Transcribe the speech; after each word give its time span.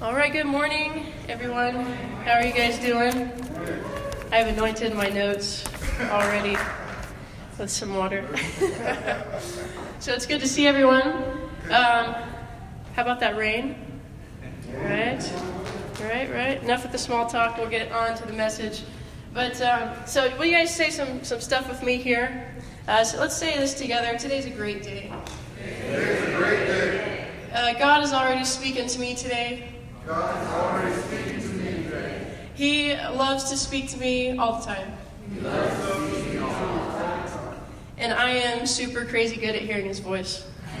All 0.00 0.14
right, 0.14 0.32
good 0.32 0.46
morning, 0.46 1.06
everyone. 1.28 1.74
How 2.24 2.34
are 2.34 2.46
you 2.46 2.52
guys 2.52 2.78
doing? 2.78 3.32
I've 4.30 4.46
anointed 4.46 4.94
my 4.94 5.08
notes 5.08 5.64
already 5.98 6.56
with 7.58 7.68
some 7.68 7.96
water. 7.96 8.24
so 9.98 10.12
it's 10.12 10.24
good 10.24 10.40
to 10.40 10.46
see 10.46 10.68
everyone. 10.68 11.02
Um, 11.64 12.14
how 12.94 13.02
about 13.02 13.18
that 13.18 13.36
rain? 13.36 13.74
Right, 14.72 15.32
right, 16.00 16.30
right. 16.30 16.62
Enough 16.62 16.84
with 16.84 16.92
the 16.92 16.98
small 16.98 17.26
talk. 17.26 17.58
We'll 17.58 17.68
get 17.68 17.90
on 17.90 18.16
to 18.18 18.24
the 18.24 18.34
message. 18.34 18.84
But 19.34 19.60
um, 19.62 19.96
so, 20.06 20.32
will 20.38 20.44
you 20.46 20.56
guys 20.56 20.72
say 20.72 20.90
some, 20.90 21.24
some 21.24 21.40
stuff 21.40 21.68
with 21.68 21.82
me 21.82 21.96
here? 21.96 22.54
Uh, 22.86 23.02
so 23.02 23.18
let's 23.18 23.36
say 23.36 23.58
this 23.58 23.74
together. 23.74 24.16
Today's 24.16 24.46
a 24.46 24.50
great 24.50 24.84
day. 24.84 25.10
Today's 25.64 26.22
a 26.22 26.36
great 26.36 26.66
day. 26.66 27.28
Uh, 27.52 27.72
God 27.80 28.04
is 28.04 28.12
already 28.12 28.44
speaking 28.44 28.86
to 28.86 29.00
me 29.00 29.16
today. 29.16 29.74
God 30.08 30.42
is 30.42 30.48
already 30.54 30.94
speaking 31.02 31.40
to 31.42 31.48
me 31.48 31.84
today. 31.84 32.26
He 32.54 32.94
loves 32.94 33.50
to 33.50 33.58
speak 33.58 33.90
to 33.90 33.98
me 33.98 34.38
all 34.38 34.58
the 34.58 34.64
time. 34.64 34.94
He 35.34 35.38
loves 35.40 35.68
to 35.68 36.10
speak 36.10 36.24
to 36.24 36.30
me 36.30 36.38
all 36.38 36.48
the 36.48 36.54
time. 36.96 37.60
And 37.98 38.14
I 38.14 38.30
am 38.30 38.66
super 38.66 39.04
crazy 39.04 39.36
good 39.36 39.54
at 39.54 39.60
hearing 39.60 39.84
his 39.84 39.98
voice. 39.98 40.48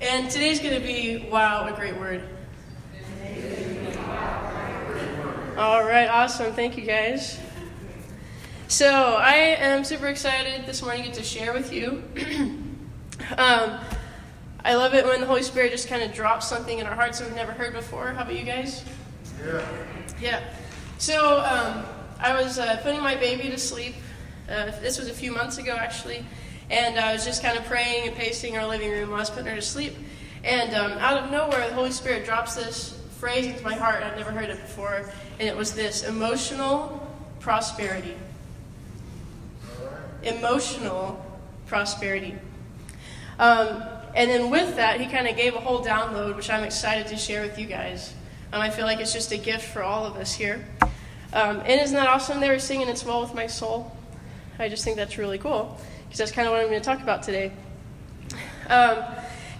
and 0.00 0.30
today's 0.30 0.60
going 0.60 0.80
to 0.80 0.86
be 0.86 1.28
wow, 1.32 1.66
a 1.66 1.72
great 1.72 1.96
word. 1.96 2.22
All 5.56 5.82
right, 5.82 6.06
awesome. 6.08 6.52
Thank 6.52 6.76
you 6.76 6.84
guys. 6.84 7.40
So, 8.68 9.16
I 9.16 9.34
am 9.34 9.82
super 9.82 10.06
excited 10.06 10.64
this 10.64 10.80
morning 10.80 11.10
to 11.10 11.12
to 11.16 11.24
share 11.24 11.52
with 11.52 11.72
you. 11.72 12.04
um, 13.36 13.80
I 14.66 14.74
love 14.74 14.94
it 14.94 15.04
when 15.04 15.20
the 15.20 15.28
Holy 15.28 15.44
Spirit 15.44 15.70
just 15.70 15.86
kind 15.86 16.02
of 16.02 16.12
drops 16.12 16.48
something 16.48 16.80
in 16.80 16.86
our 16.86 16.94
hearts 16.96 17.20
that 17.20 17.28
we've 17.28 17.36
never 17.36 17.52
heard 17.52 17.72
before. 17.72 18.08
How 18.08 18.22
about 18.22 18.34
you 18.34 18.42
guys? 18.42 18.84
Yeah. 19.40 19.64
Yeah. 20.20 20.42
So 20.98 21.38
um, 21.38 21.84
I 22.18 22.42
was 22.42 22.58
uh, 22.58 22.80
putting 22.82 23.00
my 23.00 23.14
baby 23.14 23.48
to 23.50 23.58
sleep. 23.58 23.94
Uh, 24.50 24.72
this 24.80 24.98
was 24.98 25.06
a 25.06 25.14
few 25.14 25.30
months 25.30 25.58
ago, 25.58 25.76
actually. 25.78 26.26
And 26.68 26.98
I 26.98 27.12
was 27.12 27.24
just 27.24 27.44
kind 27.44 27.56
of 27.56 27.64
praying 27.66 28.08
and 28.08 28.16
pacing 28.16 28.56
our 28.56 28.66
living 28.66 28.90
room 28.90 29.10
while 29.10 29.18
I 29.18 29.20
was 29.20 29.30
putting 29.30 29.46
her 29.46 29.54
to 29.54 29.62
sleep. 29.62 29.92
And 30.42 30.74
um, 30.74 30.98
out 30.98 31.22
of 31.22 31.30
nowhere, 31.30 31.68
the 31.68 31.74
Holy 31.74 31.92
Spirit 31.92 32.24
drops 32.24 32.56
this 32.56 33.00
phrase 33.20 33.46
into 33.46 33.62
my 33.62 33.76
heart. 33.76 34.02
I've 34.02 34.16
never 34.16 34.32
heard 34.32 34.50
it 34.50 34.60
before. 34.60 35.08
And 35.38 35.48
it 35.48 35.56
was 35.56 35.74
this 35.74 36.02
emotional 36.02 37.08
prosperity. 37.38 38.16
Emotional 40.24 41.24
prosperity. 41.68 42.34
Um, 43.38 43.84
and 44.16 44.30
then 44.30 44.50
with 44.50 44.76
that, 44.76 44.98
he 44.98 45.06
kind 45.06 45.28
of 45.28 45.36
gave 45.36 45.54
a 45.54 45.60
whole 45.60 45.84
download, 45.84 46.36
which 46.36 46.48
I'm 46.48 46.64
excited 46.64 47.06
to 47.08 47.16
share 47.16 47.42
with 47.42 47.58
you 47.58 47.66
guys. 47.66 48.14
Um, 48.52 48.62
I 48.62 48.70
feel 48.70 48.86
like 48.86 48.98
it's 48.98 49.12
just 49.12 49.30
a 49.30 49.36
gift 49.36 49.64
for 49.64 49.82
all 49.82 50.06
of 50.06 50.16
us 50.16 50.32
here. 50.32 50.66
Um, 51.32 51.60
and 51.60 51.80
isn't 51.80 51.94
that 51.94 52.08
awesome? 52.08 52.40
They 52.40 52.48
were 52.48 52.58
singing 52.58 52.88
It's 52.88 53.04
Well 53.04 53.20
With 53.20 53.34
My 53.34 53.46
Soul. 53.46 53.94
I 54.58 54.70
just 54.70 54.84
think 54.84 54.96
that's 54.96 55.18
really 55.18 55.36
cool 55.36 55.78
because 56.04 56.18
that's 56.18 56.32
kind 56.32 56.48
of 56.48 56.52
what 56.52 56.62
I'm 56.62 56.68
going 56.68 56.80
to 56.80 56.84
talk 56.84 57.02
about 57.02 57.24
today. 57.24 57.52
Um, 58.70 59.04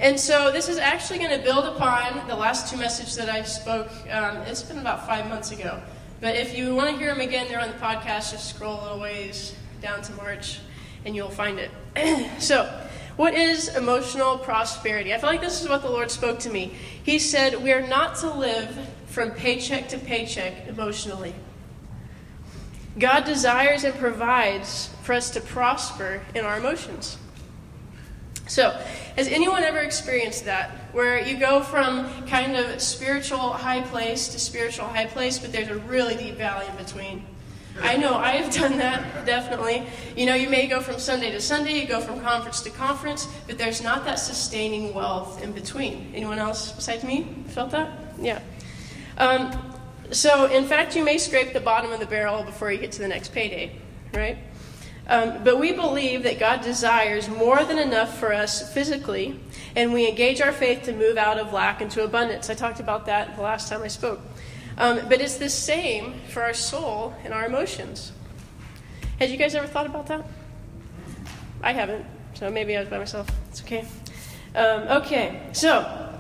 and 0.01 0.19
so 0.19 0.51
this 0.51 0.69
is 0.71 0.79
actually 0.79 1.19
going 1.19 1.37
to 1.37 1.45
build 1.45 1.65
upon 1.67 2.27
the 2.27 2.37
last 2.37 2.71
two 2.71 2.79
messages 2.79 3.17
that 3.17 3.29
I 3.29 3.43
spoke. 3.43 3.91
Um, 4.11 4.39
it's 4.39 4.63
been 4.63 4.79
about 4.79 5.07
five 5.07 5.29
months 5.29 5.51
ago. 5.51 5.81
But 6.21 6.37
if 6.37 6.57
you 6.57 6.75
want 6.75 6.91
to 6.91 6.97
hear 6.97 7.13
them 7.13 7.21
again, 7.21 7.47
they're 7.49 7.61
on 7.61 7.69
the 7.69 7.75
podcast. 7.75 8.33
Just 8.33 8.49
scroll 8.49 8.81
a 8.81 8.83
little 8.83 9.01
ways 9.01 9.55
down 9.83 10.01
to 10.03 10.13
March 10.15 10.61
and 11.05 11.15
you'll 11.15 11.29
find 11.29 11.59
it. 11.59 11.71
so, 12.43 12.86
what 13.17 13.35
is 13.35 13.75
emotional 13.75 14.39
prosperity? 14.39 15.15
I 15.15 15.19
feel 15.19 15.31
like 15.31 15.41
this 15.41 15.63
is 15.63 15.69
what 15.69 15.83
the 15.83 15.89
Lord 15.89 16.11
spoke 16.11 16.39
to 16.41 16.51
me. 16.51 16.73
He 17.03 17.19
said, 17.19 17.63
We 17.63 17.73
are 17.73 17.87
not 17.87 18.17
to 18.17 18.31
live 18.31 18.79
from 19.07 19.31
paycheck 19.31 19.89
to 19.89 19.99
paycheck 19.99 20.69
emotionally. 20.69 21.35
God 22.99 23.25
desires 23.25 23.85
and 23.85 23.95
provides 23.95 24.91
for 25.03 25.15
us 25.15 25.31
to 25.31 25.41
prosper 25.41 26.23
in 26.35 26.45
our 26.45 26.59
emotions. 26.59 27.19
So, 28.49 28.71
has 29.17 29.29
anyone 29.29 29.65
ever 29.65 29.79
experienced 29.79 30.45
that? 30.45 30.71
Where 30.93 31.19
you 31.19 31.37
go 31.37 31.63
from 31.63 32.27
kind 32.27 32.57
of 32.57 32.81
spiritual 32.81 33.53
high 33.53 33.81
place 33.81 34.29
to 34.29 34.39
spiritual 34.39 34.87
high 34.87 35.07
place, 35.07 35.39
but 35.39 35.53
there's 35.53 35.69
a 35.69 35.79
really 35.79 36.17
deep 36.17 36.37
valley 36.37 36.67
in 36.67 36.77
between? 36.77 37.25
I 37.83 37.97
know 37.97 38.15
I 38.15 38.33
have 38.33 38.53
done 38.55 38.79
that, 38.79 39.27
definitely. 39.27 39.87
You 40.17 40.27
know, 40.27 40.35
you 40.35 40.49
may 40.49 40.67
go 40.67 40.81
from 40.81 40.99
Sunday 40.99 41.31
to 41.31 41.41
Sunday, 41.41 41.79
you 41.81 41.87
go 41.87 42.01
from 42.01 42.21
conference 42.21 42.61
to 42.63 42.71
conference, 42.71 43.29
but 43.47 43.59
there's 43.59 43.83
not 43.83 44.05
that 44.05 44.19
sustaining 44.19 44.95
wealth 44.95 45.43
in 45.43 45.53
between. 45.53 46.13
Anyone 46.15 46.39
else 46.39 46.73
besides 46.73 47.05
me 47.05 47.27
felt 47.49 47.71
that? 47.73 47.91
Yeah. 48.19 48.41
Um, 49.19 49.75
so, 50.11 50.47
in 50.47 50.65
fact, 50.65 50.95
you 50.97 51.05
may 51.05 51.19
scrape 51.19 51.53
the 51.53 51.61
bottom 51.61 51.93
of 51.93 52.01
the 52.01 52.07
barrel 52.07 52.43
before 52.45 52.71
you 52.71 52.79
get 52.79 52.93
to 52.93 53.01
the 53.01 53.09
next 53.09 53.33
payday, 53.33 53.73
right? 54.15 54.39
Um, 55.09 55.45
but 55.45 55.61
we 55.61 55.73
believe 55.73 56.25
that 56.25 56.39
God 56.39 56.63
desires 56.63 57.29
more 57.29 57.63
than 57.63 57.79
enough 57.79 58.19
for 58.19 58.33
us 58.33 58.73
physically, 58.73 59.39
and 59.77 59.93
we 59.93 60.09
engage 60.09 60.41
our 60.41 60.53
faith 60.53 60.83
to 60.85 60.93
move 60.93 61.17
out 61.17 61.39
of 61.39 61.53
lack 61.53 61.81
into 61.81 62.03
abundance. 62.03 62.51
I 62.51 62.55
talked 62.55 62.81
about 62.81 63.07
that 63.07 63.37
the 63.37 63.43
last 63.43 63.69
time 63.69 63.83
I 63.83 63.89
spoke. 63.89 64.21
Um, 64.79 65.09
but 65.09 65.21
it's 65.21 65.37
the 65.37 65.49
same 65.49 66.21
for 66.29 66.43
our 66.43 66.55
soul 66.55 67.15
and 67.25 67.33
our 67.33 67.47
emotions. 67.47 68.13
Had 69.19 69.31
you 69.31 69.37
guys 69.37 69.55
ever 69.55 69.67
thought 69.67 69.87
about 69.87 70.07
that? 70.09 70.27
I 71.63 71.73
haven't, 71.73 72.05
so 72.35 72.51
maybe 72.51 72.77
I 72.77 72.81
was 72.81 72.89
by 72.89 72.99
myself. 72.99 73.29
It's 73.49 73.63
okay. 73.63 73.87
Um, 74.55 74.83
okay, 75.03 75.49
so 75.53 76.15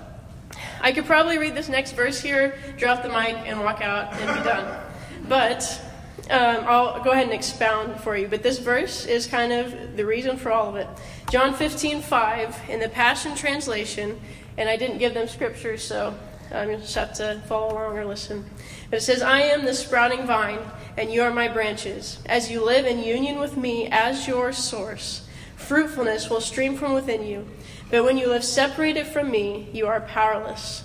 I 0.81 0.93
could 0.93 1.05
probably 1.05 1.39
read 1.39 1.55
this 1.55 1.69
next 1.69 1.93
verse 1.93 2.21
here, 2.21 2.59
drop 2.79 3.03
the 3.03 3.09
mic, 3.09 3.37
and 3.47 3.61
walk 3.61 3.83
out 3.83 4.13
and 4.15 4.39
be 4.39 4.45
done. 4.49 4.83
But 5.29 5.83
um, 6.31 6.65
I'll 6.67 7.03
go 7.05 7.11
ahead 7.11 7.25
and 7.25 7.33
expound 7.33 8.01
for 8.01 8.17
you. 8.17 8.29
But 8.29 8.43
this 8.43 8.59
verse 8.59 9.07
is 9.07 9.27
kind 9.27 9.53
of 9.53 9.97
the 9.97 10.05
reason 10.05 10.37
for 10.37 10.51
all 10.51 10.69
of 10.71 10.77
it. 10.77 10.89
John 11.31 11.55
15, 11.55 12.03
5, 12.03 12.57
in 12.69 12.81
the 12.81 12.89
Passion 12.89 13.35
Translation, 13.35 14.21
and 14.57 14.69
I 14.69 14.77
didn't 14.77 14.99
give 14.99 15.15
them 15.15 15.29
scripture, 15.29 15.77
so 15.77 16.15
you 16.53 16.77
just 16.77 16.95
have 16.95 17.13
to 17.15 17.43
follow 17.47 17.73
along 17.73 17.99
or 17.99 18.05
listen. 18.05 18.45
But 18.91 18.99
it 18.99 19.03
says, 19.03 19.23
I 19.23 19.41
am 19.41 19.65
the 19.65 19.75
sprouting 19.75 20.27
vine, 20.27 20.61
and 20.97 21.13
you 21.13 21.23
are 21.23 21.31
my 21.31 21.49
branches. 21.49 22.21
As 22.27 22.51
you 22.51 22.65
live 22.65 22.87
in 22.87 23.03
union 23.03 23.39
with 23.39 23.57
me 23.57 23.89
as 23.89 24.29
your 24.29 24.53
source, 24.53 25.27
fruitfulness 25.57 26.31
will 26.31 26.41
stream 26.41 26.77
from 26.77 26.95
within 26.95 27.25
you. 27.27 27.47
But 27.91 28.05
when 28.05 28.17
you 28.17 28.29
live 28.29 28.45
separated 28.45 29.07
from 29.07 29.31
me, 29.31 29.69
you 29.73 29.87
are 29.87 30.01
powerless. 30.01 30.83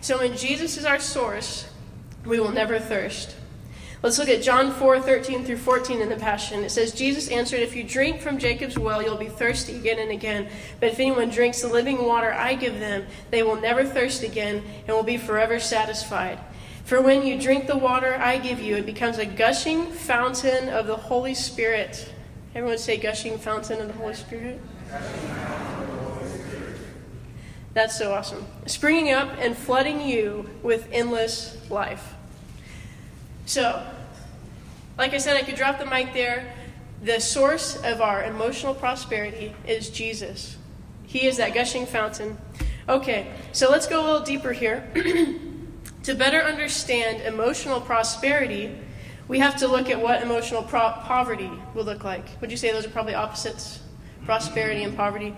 So 0.00 0.18
when 0.18 0.36
Jesus 0.36 0.76
is 0.76 0.84
our 0.84 1.00
source, 1.00 1.68
we 2.24 2.40
will 2.40 2.52
never 2.52 2.78
thirst. 2.78 3.36
Let's 4.02 4.18
look 4.18 4.30
at 4.30 4.42
John 4.42 4.72
4 4.72 5.00
13 5.00 5.44
through 5.44 5.58
14 5.58 6.00
in 6.00 6.08
the 6.08 6.16
Passion. 6.16 6.64
It 6.64 6.70
says, 6.70 6.92
Jesus 6.92 7.28
answered, 7.28 7.60
If 7.60 7.76
you 7.76 7.84
drink 7.84 8.22
from 8.22 8.38
Jacob's 8.38 8.78
well, 8.78 9.02
you'll 9.02 9.18
be 9.18 9.28
thirsty 9.28 9.76
again 9.76 9.98
and 9.98 10.10
again. 10.10 10.48
But 10.80 10.90
if 10.90 11.00
anyone 11.00 11.28
drinks 11.28 11.60
the 11.60 11.68
living 11.68 12.06
water 12.06 12.32
I 12.32 12.54
give 12.54 12.80
them, 12.80 13.04
they 13.30 13.42
will 13.42 13.60
never 13.60 13.84
thirst 13.84 14.22
again 14.22 14.62
and 14.86 14.96
will 14.96 15.02
be 15.02 15.18
forever 15.18 15.60
satisfied. 15.60 16.38
For 16.84 17.02
when 17.02 17.26
you 17.26 17.38
drink 17.38 17.66
the 17.66 17.76
water 17.76 18.16
I 18.16 18.38
give 18.38 18.58
you, 18.58 18.76
it 18.76 18.86
becomes 18.86 19.18
a 19.18 19.26
gushing 19.26 19.92
fountain 19.92 20.70
of 20.70 20.86
the 20.86 20.96
Holy 20.96 21.34
Spirit. 21.34 22.10
Everyone 22.54 22.78
say, 22.78 22.96
gushing 22.96 23.36
fountain 23.36 23.82
of 23.82 23.88
the 23.88 23.94
Holy 23.94 24.14
Spirit. 24.14 24.60
That's 27.74 27.96
so 27.96 28.12
awesome. 28.12 28.46
Springing 28.66 29.12
up 29.12 29.28
and 29.38 29.56
flooding 29.56 30.00
you 30.00 30.48
with 30.62 30.88
endless 30.90 31.58
life. 31.70 32.14
So, 33.50 33.84
like 34.96 35.12
I 35.12 35.18
said, 35.18 35.36
I 35.36 35.42
could 35.42 35.56
drop 35.56 35.80
the 35.80 35.84
mic 35.84 36.12
there. 36.12 36.54
The 37.02 37.18
source 37.18 37.74
of 37.82 38.00
our 38.00 38.22
emotional 38.22 38.76
prosperity 38.76 39.56
is 39.66 39.90
Jesus. 39.90 40.56
He 41.08 41.26
is 41.26 41.38
that 41.38 41.52
gushing 41.52 41.84
fountain. 41.84 42.38
Okay, 42.88 43.32
so 43.50 43.68
let's 43.68 43.88
go 43.88 44.00
a 44.00 44.04
little 44.04 44.20
deeper 44.20 44.52
here. 44.52 44.88
to 46.04 46.14
better 46.14 46.40
understand 46.40 47.22
emotional 47.22 47.80
prosperity, 47.80 48.72
we 49.26 49.40
have 49.40 49.56
to 49.56 49.66
look 49.66 49.90
at 49.90 50.00
what 50.00 50.22
emotional 50.22 50.62
pro- 50.62 50.92
poverty 51.02 51.50
will 51.74 51.82
look 51.82 52.04
like. 52.04 52.40
Would 52.40 52.52
you 52.52 52.56
say 52.56 52.70
those 52.70 52.86
are 52.86 52.90
probably 52.90 53.14
opposites? 53.14 53.80
Prosperity 54.26 54.84
and 54.84 54.96
poverty? 54.96 55.34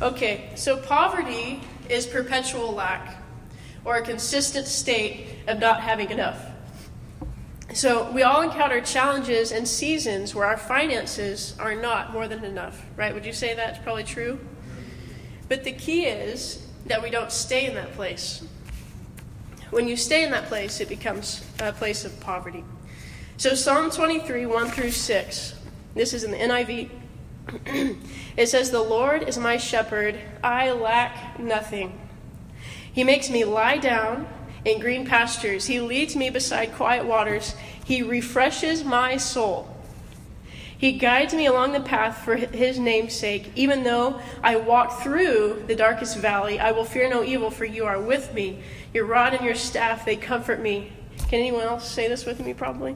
Okay, 0.00 0.48
so 0.54 0.78
poverty 0.78 1.60
is 1.90 2.06
perpetual 2.06 2.72
lack 2.72 3.22
or 3.84 3.96
a 3.96 4.02
consistent 4.02 4.66
state 4.66 5.26
of 5.46 5.58
not 5.58 5.82
having 5.82 6.08
enough. 6.08 6.52
So 7.78 8.10
we 8.10 8.24
all 8.24 8.42
encounter 8.42 8.80
challenges 8.80 9.52
and 9.52 9.68
seasons 9.68 10.34
where 10.34 10.46
our 10.46 10.56
finances 10.56 11.54
are 11.60 11.76
not 11.76 12.12
more 12.12 12.26
than 12.26 12.42
enough, 12.42 12.84
right? 12.96 13.14
Would 13.14 13.24
you 13.24 13.32
say 13.32 13.54
that's 13.54 13.78
probably 13.78 14.02
true? 14.02 14.40
But 15.48 15.62
the 15.62 15.70
key 15.70 16.06
is 16.06 16.66
that 16.86 17.00
we 17.00 17.08
don't 17.08 17.30
stay 17.30 17.66
in 17.66 17.76
that 17.76 17.92
place. 17.92 18.44
When 19.70 19.86
you 19.86 19.96
stay 19.96 20.24
in 20.24 20.32
that 20.32 20.46
place, 20.46 20.80
it 20.80 20.88
becomes 20.88 21.46
a 21.60 21.72
place 21.72 22.04
of 22.04 22.18
poverty. 22.18 22.64
So 23.36 23.54
Psalm 23.54 23.92
23, 23.92 24.44
1 24.44 24.70
through 24.72 24.90
6, 24.90 25.54
this 25.94 26.12
is 26.12 26.24
in 26.24 26.32
the 26.32 26.36
NIV. 26.36 26.90
it 28.36 28.48
says, 28.48 28.72
The 28.72 28.82
Lord 28.82 29.22
is 29.22 29.38
my 29.38 29.56
shepherd, 29.56 30.18
I 30.42 30.72
lack 30.72 31.38
nothing. 31.38 31.96
He 32.92 33.04
makes 33.04 33.30
me 33.30 33.44
lie 33.44 33.76
down 33.76 34.26
in 34.64 34.80
green 34.80 35.06
pastures, 35.06 35.66
He 35.66 35.80
leads 35.80 36.16
me 36.16 36.30
beside 36.30 36.74
quiet 36.74 37.06
waters, 37.06 37.54
He 37.84 38.02
refreshes 38.02 38.84
my 38.84 39.16
soul. 39.16 39.74
He 40.78 40.92
guides 40.92 41.34
me 41.34 41.46
along 41.46 41.72
the 41.72 41.80
path 41.80 42.18
for 42.24 42.36
his 42.36 42.78
name's 42.78 43.12
sake. 43.12 43.50
Even 43.56 43.82
though 43.82 44.20
I 44.44 44.54
walk 44.54 45.02
through 45.02 45.64
the 45.66 45.74
darkest 45.74 46.16
valley, 46.18 46.60
I 46.60 46.70
will 46.70 46.84
fear 46.84 47.10
no 47.10 47.24
evil, 47.24 47.50
for 47.50 47.64
you 47.64 47.84
are 47.84 48.00
with 48.00 48.32
me. 48.32 48.60
Your 48.94 49.04
rod 49.04 49.34
and 49.34 49.44
your 49.44 49.56
staff, 49.56 50.04
they 50.04 50.14
comfort 50.14 50.60
me. 50.60 50.92
Can 51.28 51.40
anyone 51.40 51.64
else 51.64 51.90
say 51.90 52.06
this 52.06 52.24
with 52.24 52.38
me, 52.38 52.54
probably? 52.54 52.94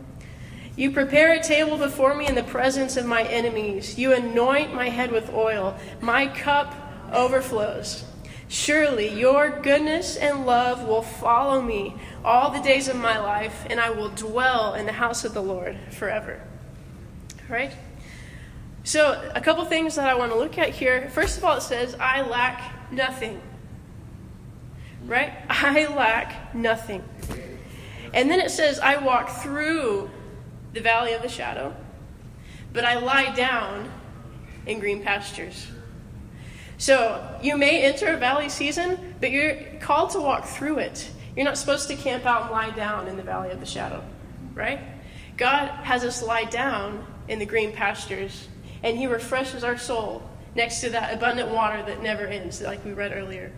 You 0.77 0.93
prepare 0.93 1.33
a 1.33 1.43
table 1.43 1.77
before 1.77 2.15
me 2.15 2.29
in 2.29 2.37
the 2.37 2.45
presence 2.45 2.97
of 2.97 3.05
my 3.05 3.25
enemies. 3.25 3.99
You 3.99 4.13
anoint 4.13 4.73
my 4.73 4.89
head 4.89 5.11
with 5.11 5.35
oil. 5.35 5.77
My 6.01 6.29
cup 6.29 6.75
overflows. 7.13 8.05
Surely 8.53 9.09
your 9.09 9.49
goodness 9.63 10.15
and 10.15 10.45
love 10.45 10.87
will 10.87 11.01
follow 11.01 11.63
me 11.63 11.95
all 12.23 12.51
the 12.51 12.61
days 12.61 12.87
of 12.87 12.95
my 12.97 13.19
life, 13.19 13.65
and 13.71 13.81
I 13.81 13.89
will 13.89 14.11
dwell 14.11 14.75
in 14.75 14.85
the 14.85 14.93
house 14.93 15.25
of 15.25 15.33
the 15.33 15.43
Lord 15.43 15.79
forever 15.89 16.39
All 17.49 17.57
right? 17.57 17.73
So, 18.85 19.33
a 19.35 19.41
couple 19.41 19.65
things 19.65 19.95
that 19.95 20.07
I 20.07 20.13
want 20.13 20.33
to 20.33 20.39
look 20.39 20.59
at 20.59 20.69
here. 20.69 21.09
First 21.15 21.39
of 21.39 21.45
all, 21.45 21.57
it 21.57 21.63
says, 21.63 21.97
I 21.99 22.21
lack 22.21 22.93
nothing. 22.93 23.41
Right? 25.07 25.33
I 25.49 25.87
lack 25.87 26.55
nothing. 26.55 27.03
And 28.13 28.31
then 28.31 28.39
it 28.39 28.51
says, 28.51 28.79
I 28.81 28.99
walk 28.99 29.31
through 29.31 30.11
the 30.75 30.81
valley 30.81 31.15
of 31.15 31.23
the 31.23 31.29
shadow, 31.31 31.75
but 32.75 32.85
I 32.85 32.99
lie 32.99 33.35
down 33.35 33.91
in 34.67 34.79
green 34.79 35.03
pastures. 35.03 35.69
So, 36.83 37.25
you 37.41 37.57
may 37.57 37.85
enter 37.85 38.09
a 38.09 38.17
valley 38.17 38.49
season, 38.49 39.15
but 39.21 39.31
you're 39.31 39.55
called 39.79 40.11
to 40.11 40.19
walk 40.19 40.47
through 40.47 40.79
it. 40.79 41.09
You're 41.37 41.45
not 41.45 41.57
supposed 41.57 41.87
to 41.91 41.95
camp 41.95 42.27
out 42.27 42.43
and 42.43 42.51
lie 42.51 42.71
down 42.71 43.07
in 43.07 43.17
the 43.17 43.23
valley 43.23 43.53
of 43.53 43.61
the 43.61 43.67
shadow, 43.67 44.03
right? 44.53 44.81
God 45.37 45.69
has 45.85 46.03
us 46.03 46.25
lie 46.25 46.43
down 46.43 47.07
in 47.29 47.39
the 47.39 47.47
green 47.47 47.71
pastures, 47.71 48.49
and 48.83 48.99
He 48.99 49.07
refreshes 49.07 49.63
our 49.63 49.79
soul 49.79 50.29
next 50.57 50.81
to 50.81 50.91
that 50.91 51.15
abundant 51.15 51.51
water 51.51 51.85
that 51.85 52.03
never 52.03 52.27
ends, 52.27 52.61
like 52.61 52.85
we 52.85 52.93
read 52.93 53.13
earlier. 53.15 53.53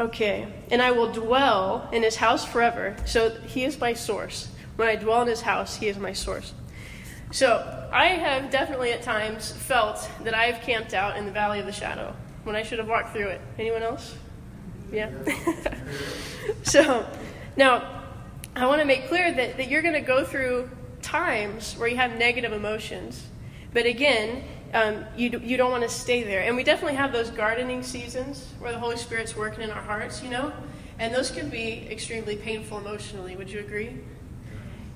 Okay, 0.00 0.52
and 0.72 0.82
I 0.82 0.90
will 0.90 1.12
dwell 1.12 1.88
in 1.92 2.02
His 2.02 2.16
house 2.16 2.44
forever. 2.44 2.96
So 3.04 3.30
He 3.46 3.62
is 3.62 3.78
my 3.78 3.94
source. 3.94 4.48
When 4.74 4.88
I 4.88 4.96
dwell 4.96 5.22
in 5.22 5.28
His 5.28 5.42
house, 5.42 5.76
He 5.76 5.86
is 5.86 5.98
my 5.98 6.12
source. 6.12 6.52
So 7.32 7.88
I 7.90 8.08
have 8.08 8.50
definitely 8.50 8.92
at 8.92 9.02
times 9.02 9.52
felt 9.52 10.08
that 10.22 10.34
I 10.34 10.44
have 10.44 10.62
camped 10.62 10.92
out 10.92 11.16
in 11.16 11.24
the 11.24 11.32
valley 11.32 11.60
of 11.60 11.66
the 11.66 11.72
shadow 11.72 12.14
when 12.44 12.54
I 12.54 12.62
should 12.62 12.78
have 12.78 12.88
walked 12.88 13.14
through 13.14 13.28
it. 13.28 13.40
Anyone 13.58 13.82
else? 13.82 14.14
Yeah. 14.92 15.10
so 16.62 17.08
now 17.56 18.02
I 18.54 18.66
want 18.66 18.82
to 18.82 18.84
make 18.84 19.08
clear 19.08 19.32
that, 19.32 19.56
that 19.56 19.70
you're 19.70 19.80
going 19.80 19.94
to 19.94 20.02
go 20.02 20.24
through 20.24 20.68
times 21.00 21.74
where 21.78 21.88
you 21.88 21.96
have 21.96 22.18
negative 22.18 22.52
emotions. 22.52 23.26
But 23.72 23.86
again, 23.86 24.44
um, 24.74 25.06
you, 25.16 25.30
you 25.42 25.56
don't 25.56 25.70
want 25.70 25.84
to 25.84 25.88
stay 25.88 26.24
there. 26.24 26.42
And 26.42 26.54
we 26.54 26.64
definitely 26.64 26.96
have 26.96 27.12
those 27.12 27.30
gardening 27.30 27.82
seasons 27.82 28.52
where 28.58 28.72
the 28.72 28.78
Holy 28.78 28.98
Spirit's 28.98 29.34
working 29.34 29.62
in 29.62 29.70
our 29.70 29.80
hearts, 29.80 30.22
you 30.22 30.28
know? 30.28 30.52
And 30.98 31.14
those 31.14 31.30
can 31.30 31.48
be 31.48 31.88
extremely 31.90 32.36
painful 32.36 32.76
emotionally. 32.76 33.36
Would 33.36 33.50
you 33.50 33.60
agree? 33.60 34.00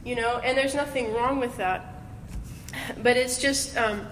You 0.05 0.17
know, 0.17 0.39
and 0.39 0.57
there's 0.57 0.75
nothing 0.75 1.15
wrong 1.15 1.41
with 1.41 1.57
that. 1.57 1.96
But 3.03 3.17
it's 3.17 3.39
just 3.41 3.77
um, 3.77 4.07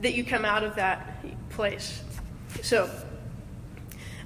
that 0.00 0.14
you 0.14 0.24
come 0.24 0.44
out 0.44 0.64
of 0.64 0.74
that 0.76 1.24
place. 1.50 2.02
So, 2.62 2.90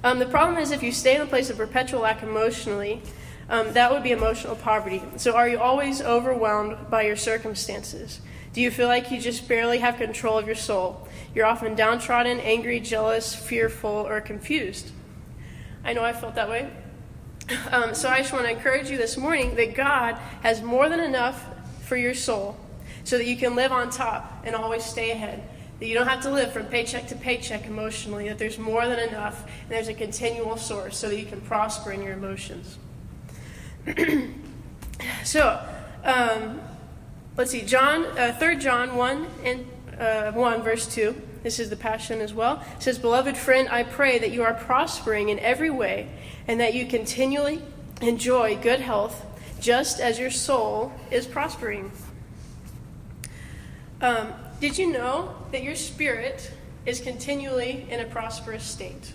um, 0.03 0.19
the 0.19 0.25
problem 0.25 0.57
is 0.57 0.71
if 0.71 0.83
you 0.83 0.91
stay 0.91 1.15
in 1.15 1.21
a 1.21 1.25
place 1.25 1.49
of 1.49 1.57
perpetual 1.57 2.01
lack 2.01 2.23
emotionally, 2.23 3.01
um, 3.49 3.73
that 3.73 3.91
would 3.91 4.03
be 4.03 4.11
emotional 4.11 4.55
poverty. 4.55 5.01
So, 5.17 5.35
are 5.35 5.47
you 5.47 5.59
always 5.59 6.01
overwhelmed 6.01 6.89
by 6.89 7.03
your 7.03 7.15
circumstances? 7.15 8.21
Do 8.53 8.61
you 8.61 8.71
feel 8.71 8.87
like 8.87 9.11
you 9.11 9.19
just 9.19 9.47
barely 9.47 9.79
have 9.79 9.97
control 9.97 10.37
of 10.37 10.45
your 10.45 10.55
soul? 10.55 11.07
You're 11.33 11.45
often 11.45 11.75
downtrodden, 11.75 12.39
angry, 12.39 12.79
jealous, 12.79 13.35
fearful, 13.35 13.89
or 13.89 14.19
confused. 14.21 14.91
I 15.83 15.93
know 15.93 16.03
I 16.03 16.13
felt 16.13 16.35
that 16.35 16.49
way. 16.49 16.69
Um, 17.71 17.95
so, 17.95 18.09
I 18.09 18.19
just 18.19 18.33
want 18.33 18.45
to 18.45 18.51
encourage 18.51 18.89
you 18.89 18.97
this 18.97 19.15
morning 19.15 19.55
that 19.55 19.73
God 19.73 20.15
has 20.41 20.61
more 20.61 20.89
than 20.89 20.99
enough 20.99 21.45
for 21.85 21.95
your 21.95 22.13
soul 22.13 22.57
so 23.07 23.17
that 23.17 23.25
you 23.25 23.37
can 23.37 23.55
live 23.55 23.71
on 23.71 23.89
top 23.89 24.43
and 24.43 24.53
always 24.53 24.83
stay 24.83 25.11
ahead. 25.11 25.41
That 25.79 25.87
you 25.87 25.93
don't 25.93 26.07
have 26.07 26.23
to 26.23 26.29
live 26.29 26.51
from 26.51 26.65
paycheck 26.65 27.07
to 27.07 27.15
paycheck 27.15 27.65
emotionally, 27.65 28.27
that 28.27 28.37
there's 28.37 28.59
more 28.59 28.85
than 28.85 28.99
enough 28.99 29.45
and 29.45 29.71
there's 29.71 29.87
a 29.87 29.93
continual 29.93 30.57
source 30.57 30.97
so 30.97 31.07
that 31.07 31.17
you 31.17 31.25
can 31.25 31.39
prosper 31.39 31.93
in 31.93 32.03
your 32.03 32.11
emotions. 32.11 32.77
so, 35.23 35.65
um, 36.03 36.59
let's 37.37 37.51
see, 37.51 37.61
John, 37.61 38.03
uh, 38.17 38.35
3 38.37 38.57
John 38.57 38.97
1 38.97 39.27
and 39.45 39.65
uh, 39.97 40.33
1, 40.33 40.61
verse 40.61 40.93
2. 40.93 41.15
This 41.43 41.59
is 41.61 41.69
the 41.69 41.77
Passion 41.77 42.19
as 42.19 42.33
well. 42.33 42.61
Says, 42.79 42.99
Beloved 42.99 43.37
friend, 43.37 43.69
I 43.69 43.83
pray 43.83 44.19
that 44.19 44.31
you 44.31 44.43
are 44.43 44.53
prospering 44.53 45.29
in 45.29 45.39
every 45.39 45.69
way 45.69 46.09
and 46.45 46.59
that 46.59 46.73
you 46.73 46.85
continually 46.85 47.61
enjoy 48.01 48.57
good 48.57 48.81
health 48.81 49.25
just 49.61 50.01
as 50.01 50.19
your 50.19 50.29
soul 50.29 50.91
is 51.09 51.25
prospering. 51.25 51.93
Um, 54.01 54.33
did 54.59 54.77
you 54.77 54.91
know 54.91 55.35
that 55.51 55.63
your 55.63 55.75
spirit 55.75 56.51
is 56.85 56.99
continually 56.99 57.87
in 57.89 57.99
a 57.99 58.05
prosperous 58.05 58.63
state? 58.63 59.13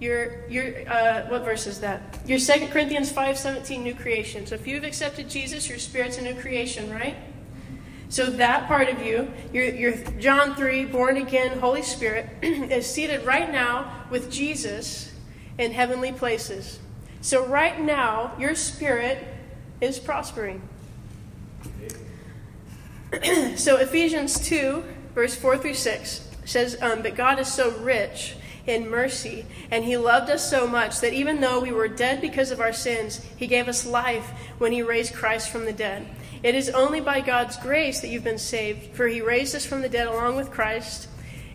Your, 0.00 0.48
your, 0.48 0.88
uh, 0.88 1.26
what 1.26 1.44
verse 1.44 1.66
is 1.66 1.80
that? 1.80 2.20
Your 2.26 2.38
2 2.38 2.68
Corinthians 2.68 3.12
5.17, 3.12 3.82
new 3.82 3.94
creation. 3.94 4.46
So 4.46 4.54
if 4.54 4.66
you've 4.66 4.84
accepted 4.84 5.28
Jesus, 5.28 5.68
your 5.68 5.78
spirit's 5.78 6.16
a 6.16 6.22
new 6.22 6.34
creation, 6.34 6.90
right? 6.90 7.16
So 8.08 8.26
that 8.26 8.66
part 8.66 8.88
of 8.88 9.02
you, 9.02 9.30
your, 9.52 9.64
your 9.64 9.92
John 10.18 10.56
3, 10.56 10.86
born 10.86 11.18
again, 11.18 11.58
Holy 11.58 11.82
Spirit, 11.82 12.28
is 12.42 12.86
seated 12.86 13.26
right 13.26 13.52
now 13.52 14.04
with 14.10 14.32
Jesus 14.32 15.12
in 15.58 15.70
heavenly 15.70 16.12
places. 16.12 16.80
So 17.20 17.46
right 17.46 17.78
now, 17.80 18.32
your 18.38 18.54
spirit 18.54 19.22
is 19.82 19.98
prospering. 19.98 20.62
so 23.56 23.76
Ephesians 23.76 24.38
2, 24.40 24.84
verse 25.14 25.34
4 25.34 25.58
through 25.58 25.74
6 25.74 26.28
says, 26.44 26.80
um, 26.80 27.02
But 27.02 27.16
God 27.16 27.38
is 27.38 27.52
so 27.52 27.70
rich 27.78 28.36
in 28.66 28.88
mercy. 28.88 29.44
And 29.70 29.84
he 29.84 29.96
loved 29.96 30.30
us 30.30 30.48
so 30.48 30.66
much 30.66 31.00
that 31.00 31.12
even 31.12 31.40
though 31.40 31.60
we 31.60 31.72
were 31.72 31.88
dead 31.88 32.20
because 32.20 32.50
of 32.50 32.60
our 32.60 32.72
sins, 32.72 33.24
he 33.36 33.46
gave 33.46 33.68
us 33.68 33.86
life 33.86 34.30
when 34.58 34.72
he 34.72 34.82
raised 34.82 35.14
Christ 35.14 35.50
from 35.50 35.64
the 35.64 35.72
dead. 35.72 36.06
It 36.42 36.54
is 36.54 36.70
only 36.70 37.00
by 37.00 37.20
God's 37.20 37.56
grace 37.56 38.00
that 38.00 38.08
you've 38.08 38.24
been 38.24 38.38
saved, 38.38 38.94
for 38.96 39.06
he 39.06 39.20
raised 39.20 39.54
us 39.54 39.66
from 39.66 39.82
the 39.82 39.88
dead 39.88 40.06
along 40.06 40.36
with 40.36 40.50
Christ 40.50 41.08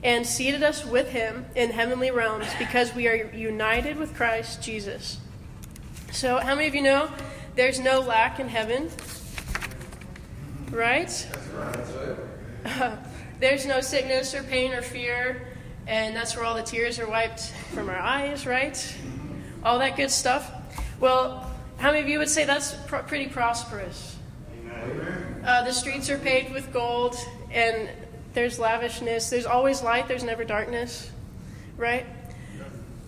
and 0.04 0.26
seated 0.26 0.62
us 0.62 0.86
with 0.86 1.10
him 1.10 1.46
in 1.56 1.72
heavenly 1.72 2.12
realms 2.12 2.48
because 2.60 2.94
we 2.94 3.08
are 3.08 3.16
united 3.34 3.98
with 3.98 4.14
Christ 4.14 4.62
Jesus. 4.62 5.18
So, 6.12 6.38
how 6.38 6.54
many 6.54 6.68
of 6.68 6.76
you 6.76 6.84
know 6.84 7.10
there's 7.56 7.80
no 7.80 8.00
lack 8.00 8.40
in 8.40 8.48
heaven? 8.48 8.90
Right? 10.72 11.28
Uh, 12.66 12.96
there's 13.40 13.66
no 13.66 13.82
sickness 13.82 14.34
or 14.34 14.44
pain 14.44 14.74
or 14.74 14.82
fear 14.82 15.48
and 15.88 16.16
that's 16.16 16.36
where 16.36 16.46
all 16.46 16.56
the 16.56 16.64
tears 16.64 17.00
are 17.00 17.08
wiped 17.08 17.52
from 17.74 17.90
our 17.90 17.98
eyes, 17.98 18.48
right? 18.48 18.96
All 19.64 19.80
that 19.80 19.96
good 19.96 20.12
stuff. 20.12 20.52
Well, 21.00 21.52
how 21.78 21.92
many 21.92 22.02
of 22.02 22.10
you 22.10 22.20
would 22.20 22.30
say 22.30 22.46
that's 22.46 22.74
pr- 22.88 22.98
pretty 22.98 23.28
prosperous? 23.28 24.18
Uh, 25.44 25.64
the 25.64 25.72
streets 25.72 26.10
are 26.10 26.18
paved 26.18 26.52
with 26.52 26.74
gold, 26.74 27.16
and 27.52 27.90
there's 28.34 28.58
lavishness. 28.58 29.30
There's 29.30 29.46
always 29.46 29.84
light, 29.84 30.08
there's 30.08 30.24
never 30.24 30.44
darkness, 30.44 31.12
right? 31.78 32.06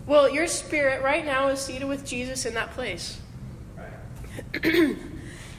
Well, 0.05 0.29
your 0.29 0.47
spirit 0.47 1.03
right 1.03 1.25
now 1.25 1.49
is 1.49 1.59
seated 1.59 1.87
with 1.87 2.05
Jesus 2.05 2.45
in 2.45 2.53
that 2.53 2.71
place. 2.71 3.19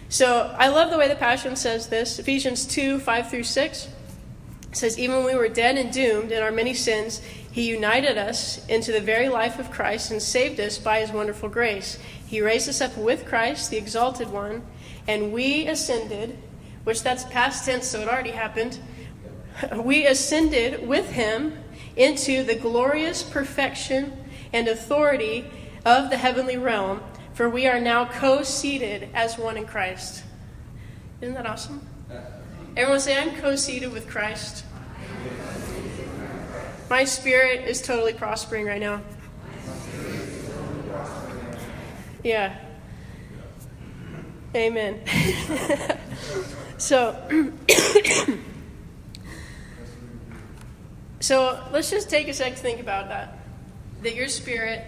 so 0.09 0.55
I 0.59 0.69
love 0.69 0.91
the 0.91 0.99
way 0.99 1.09
the 1.09 1.17
Passion 1.17 1.57
says 1.57 1.89
this 1.89 2.19
Ephesians 2.19 2.67
2 2.67 2.99
5 2.99 3.31
through 3.31 3.43
6 3.45 3.89
says, 4.73 4.99
Even 4.99 5.17
when 5.17 5.27
we 5.27 5.35
were 5.35 5.49
dead 5.49 5.77
and 5.77 5.93
doomed 5.93 6.33
in 6.33 6.43
our 6.43 6.51
many 6.51 6.75
sins, 6.75 7.21
he 7.51 7.69
united 7.69 8.17
us 8.17 8.65
into 8.69 8.93
the 8.93 9.01
very 9.01 9.29
life 9.29 9.59
of 9.59 9.71
Christ 9.71 10.11
and 10.11 10.23
saved 10.23 10.61
us 10.61 10.79
by 10.79 11.01
his 11.01 11.11
wonderful 11.11 11.49
grace. 11.49 11.99
He 12.27 12.41
raised 12.41 12.69
us 12.69 12.81
up 12.81 12.97
with 12.97 13.27
Christ, 13.27 13.71
the 13.71 13.77
exalted 13.77 14.31
one, 14.31 14.65
and 15.07 15.33
we 15.33 15.67
ascended, 15.67 16.39
which 16.85 17.03
that's 17.03 17.25
past 17.25 17.65
tense, 17.65 17.89
so 17.89 18.01
it 18.01 18.09
already 18.09 18.31
happened. 18.31 18.79
We 19.75 20.07
ascended 20.07 20.87
with 20.87 21.11
him 21.11 21.59
into 21.97 22.45
the 22.45 22.55
glorious 22.55 23.25
perfection 23.25 24.13
and 24.53 24.69
authority 24.69 25.47
of 25.85 26.11
the 26.11 26.17
heavenly 26.17 26.57
realm, 26.57 27.03
for 27.39 27.49
we 27.49 27.69
are 27.69 27.81
now 27.81 28.05
co 28.05 28.43
seated 28.43 29.11
as 29.15 29.39
one 29.39 29.57
in 29.57 29.65
Christ. 29.65 30.25
Isn't 31.21 31.37
that 31.37 31.47
awesome? 31.47 31.87
Everyone 32.77 32.99
say, 32.99 33.17
I'm 33.17 33.37
co 33.37 33.55
seated 33.55 33.93
with 33.93 34.09
Christ. 34.11 34.65
My 36.91 37.05
spirit 37.05 37.69
is 37.69 37.81
totally 37.81 38.13
prospering 38.13 38.67
right 38.67 38.81
now. 38.81 39.03
Yeah. 42.25 42.59
Amen. 44.57 45.01
so, 46.77 47.15
so 51.21 51.65
let's 51.71 51.89
just 51.89 52.11
take 52.11 52.27
a 52.27 52.35
sec 52.35 52.57
to 52.57 52.61
think 52.61 52.81
about 52.81 53.11
that. 53.11 53.39
That 54.03 54.17
your 54.17 54.27
spirit 54.27 54.85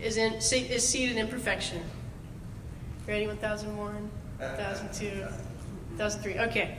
is 0.00 0.16
in 0.16 0.34
is 0.34 0.86
seated 0.86 1.16
in 1.16 1.28
perfection. 1.28 1.82
Ready? 3.06 3.26
1001, 3.26 4.10
1002, 4.38 5.20
1003. 5.96 6.38
Okay. 6.40 6.78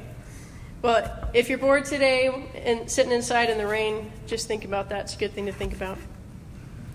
Well, 0.81 1.29
if 1.33 1.49
you're 1.49 1.57
bored 1.57 1.85
today 1.85 2.27
and 2.63 2.89
sitting 2.89 3.11
inside 3.11 3.49
in 3.49 3.57
the 3.57 3.67
rain, 3.67 4.11
just 4.27 4.47
think 4.47 4.63
about 4.63 4.89
that. 4.89 5.01
It's 5.01 5.15
a 5.15 5.17
good 5.17 5.33
thing 5.33 5.47
to 5.47 5.51
think 5.51 5.73
about. 5.73 5.97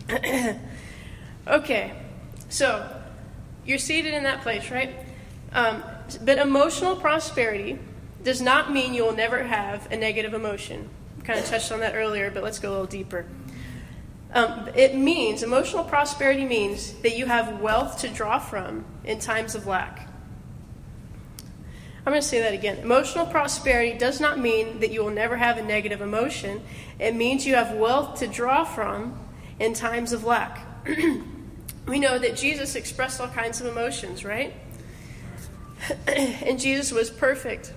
okay. 1.46 1.92
So, 2.48 2.88
you're 3.66 3.78
seated 3.78 4.14
in 4.14 4.22
that 4.22 4.40
place, 4.42 4.70
right? 4.70 4.94
Um, 5.52 5.82
but 6.22 6.38
emotional 6.38 6.96
prosperity 6.96 7.78
does 8.22 8.40
not 8.40 8.72
mean 8.72 8.94
you 8.94 9.04
will 9.04 9.14
never 9.14 9.42
have 9.42 9.90
a 9.92 9.96
negative 9.96 10.32
emotion. 10.32 10.88
Kind 11.24 11.38
of 11.38 11.46
touched 11.46 11.70
on 11.70 11.80
that 11.80 11.94
earlier, 11.94 12.30
but 12.30 12.42
let's 12.42 12.58
go 12.58 12.70
a 12.70 12.72
little 12.72 12.86
deeper. 12.86 13.26
Um, 14.34 14.68
it 14.74 14.96
means, 14.96 15.42
emotional 15.42 15.84
prosperity 15.84 16.44
means 16.44 16.92
that 16.94 17.16
you 17.16 17.26
have 17.26 17.60
wealth 17.60 18.00
to 18.00 18.08
draw 18.08 18.38
from 18.38 18.84
in 19.04 19.20
times 19.20 19.54
of 19.54 19.66
lack. 19.66 20.08
I'm 22.06 22.12
going 22.12 22.20
to 22.20 22.28
say 22.28 22.40
that 22.40 22.52
again. 22.52 22.78
Emotional 22.78 23.24
prosperity 23.24 23.96
does 23.96 24.20
not 24.20 24.38
mean 24.38 24.80
that 24.80 24.90
you 24.90 25.02
will 25.02 25.10
never 25.10 25.36
have 25.36 25.56
a 25.56 25.62
negative 25.62 26.02
emotion. 26.02 26.62
It 26.98 27.14
means 27.14 27.46
you 27.46 27.54
have 27.54 27.76
wealth 27.76 28.18
to 28.18 28.26
draw 28.26 28.64
from 28.64 29.18
in 29.58 29.72
times 29.72 30.12
of 30.12 30.24
lack. 30.24 30.66
we 31.86 31.98
know 31.98 32.18
that 32.18 32.36
Jesus 32.36 32.74
expressed 32.74 33.20
all 33.20 33.28
kinds 33.28 33.60
of 33.60 33.68
emotions, 33.68 34.22
right? 34.22 34.52
and 36.06 36.58
Jesus 36.58 36.92
was 36.92 37.08
perfect. 37.08 37.72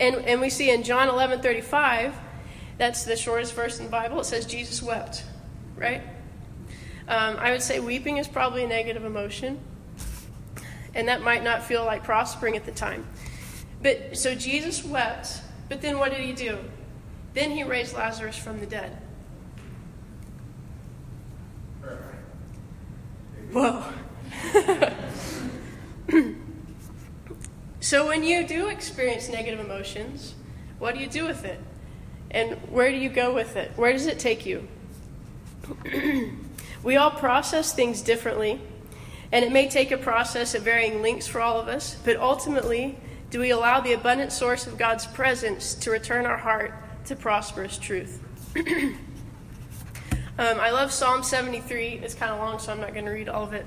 And, 0.00 0.16
and 0.16 0.40
we 0.40 0.50
see 0.50 0.70
in 0.70 0.82
John 0.82 1.08
11 1.08 1.40
35, 1.40 2.14
that's 2.78 3.04
the 3.04 3.16
shortest 3.16 3.54
verse 3.54 3.78
in 3.78 3.84
the 3.84 3.90
Bible, 3.90 4.20
it 4.20 4.24
says 4.24 4.46
Jesus 4.46 4.82
wept, 4.82 5.24
right? 5.76 6.02
Um, 7.06 7.36
I 7.38 7.50
would 7.50 7.62
say 7.62 7.80
weeping 7.80 8.16
is 8.16 8.28
probably 8.28 8.64
a 8.64 8.68
negative 8.68 9.04
emotion 9.04 9.60
and 10.94 11.08
that 11.08 11.22
might 11.22 11.42
not 11.42 11.64
feel 11.64 11.84
like 11.84 12.04
prospering 12.04 12.56
at 12.56 12.64
the 12.64 12.72
time. 12.72 13.06
But 13.82 14.16
so 14.16 14.34
Jesus 14.34 14.84
wept, 14.84 15.40
but 15.68 15.82
then 15.82 15.98
what 15.98 16.10
did 16.12 16.20
he 16.20 16.32
do? 16.32 16.58
Then 17.34 17.50
he 17.50 17.64
raised 17.64 17.94
Lazarus 17.94 18.36
from 18.36 18.60
the 18.60 18.66
dead. 18.66 18.96
Whoa. 23.52 23.84
so 27.80 28.06
when 28.06 28.24
you 28.24 28.46
do 28.46 28.68
experience 28.68 29.28
negative 29.28 29.60
emotions, 29.60 30.34
what 30.78 30.94
do 30.94 31.00
you 31.00 31.08
do 31.08 31.24
with 31.26 31.44
it? 31.44 31.60
And 32.30 32.54
where 32.70 32.90
do 32.90 32.96
you 32.96 33.10
go 33.10 33.34
with 33.34 33.56
it? 33.56 33.72
Where 33.76 33.92
does 33.92 34.06
it 34.06 34.18
take 34.18 34.46
you? 34.46 34.66
We 36.82 36.96
all 36.96 37.10
process 37.10 37.72
things 37.72 38.02
differently 38.02 38.60
and 39.34 39.44
it 39.44 39.50
may 39.50 39.68
take 39.68 39.90
a 39.90 39.98
process 39.98 40.54
at 40.54 40.62
varying 40.62 41.02
lengths 41.02 41.26
for 41.26 41.40
all 41.40 41.58
of 41.58 41.66
us, 41.66 41.96
but 42.04 42.16
ultimately, 42.16 42.96
do 43.30 43.40
we 43.40 43.50
allow 43.50 43.80
the 43.80 43.92
abundant 43.92 44.30
source 44.30 44.68
of 44.68 44.78
God's 44.78 45.08
presence 45.08 45.74
to 45.74 45.90
return 45.90 46.24
our 46.24 46.36
heart 46.36 46.72
to 47.06 47.16
prosperous 47.16 47.76
truth? 47.76 48.22
um, 48.56 48.94
I 50.38 50.70
love 50.70 50.92
Psalm 50.92 51.24
73. 51.24 52.00
It's 52.04 52.14
kind 52.14 52.30
of 52.30 52.38
long, 52.38 52.60
so 52.60 52.70
I'm 52.70 52.78
not 52.78 52.92
going 52.92 53.06
to 53.06 53.10
read 53.10 53.28
all 53.28 53.42
of 53.42 53.54
it. 53.54 53.66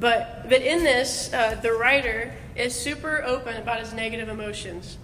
But, 0.00 0.48
but 0.48 0.62
in 0.62 0.82
this, 0.82 1.32
uh, 1.32 1.60
the 1.62 1.72
writer 1.74 2.32
is 2.56 2.74
super 2.74 3.22
open 3.22 3.56
about 3.56 3.78
his 3.78 3.94
negative 3.94 4.28
emotions. 4.28 4.98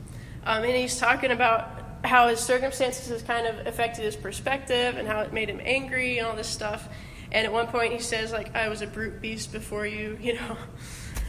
Um, 0.44 0.64
and 0.64 0.74
he's 0.74 0.98
talking 0.98 1.30
about 1.30 1.79
how 2.04 2.28
his 2.28 2.40
circumstances 2.40 3.08
has 3.08 3.22
kind 3.22 3.46
of 3.46 3.66
affected 3.66 4.04
his 4.04 4.16
perspective 4.16 4.96
and 4.96 5.06
how 5.06 5.20
it 5.20 5.32
made 5.32 5.48
him 5.48 5.60
angry 5.62 6.18
and 6.18 6.26
all 6.26 6.36
this 6.36 6.48
stuff. 6.48 6.88
And 7.32 7.46
at 7.46 7.52
one 7.52 7.66
point, 7.68 7.92
he 7.92 7.98
says, 7.98 8.32
like, 8.32 8.54
I 8.54 8.68
was 8.68 8.82
a 8.82 8.86
brute 8.86 9.20
beast 9.20 9.52
before 9.52 9.86
you, 9.86 10.18
you 10.22 10.34
know. 10.34 10.56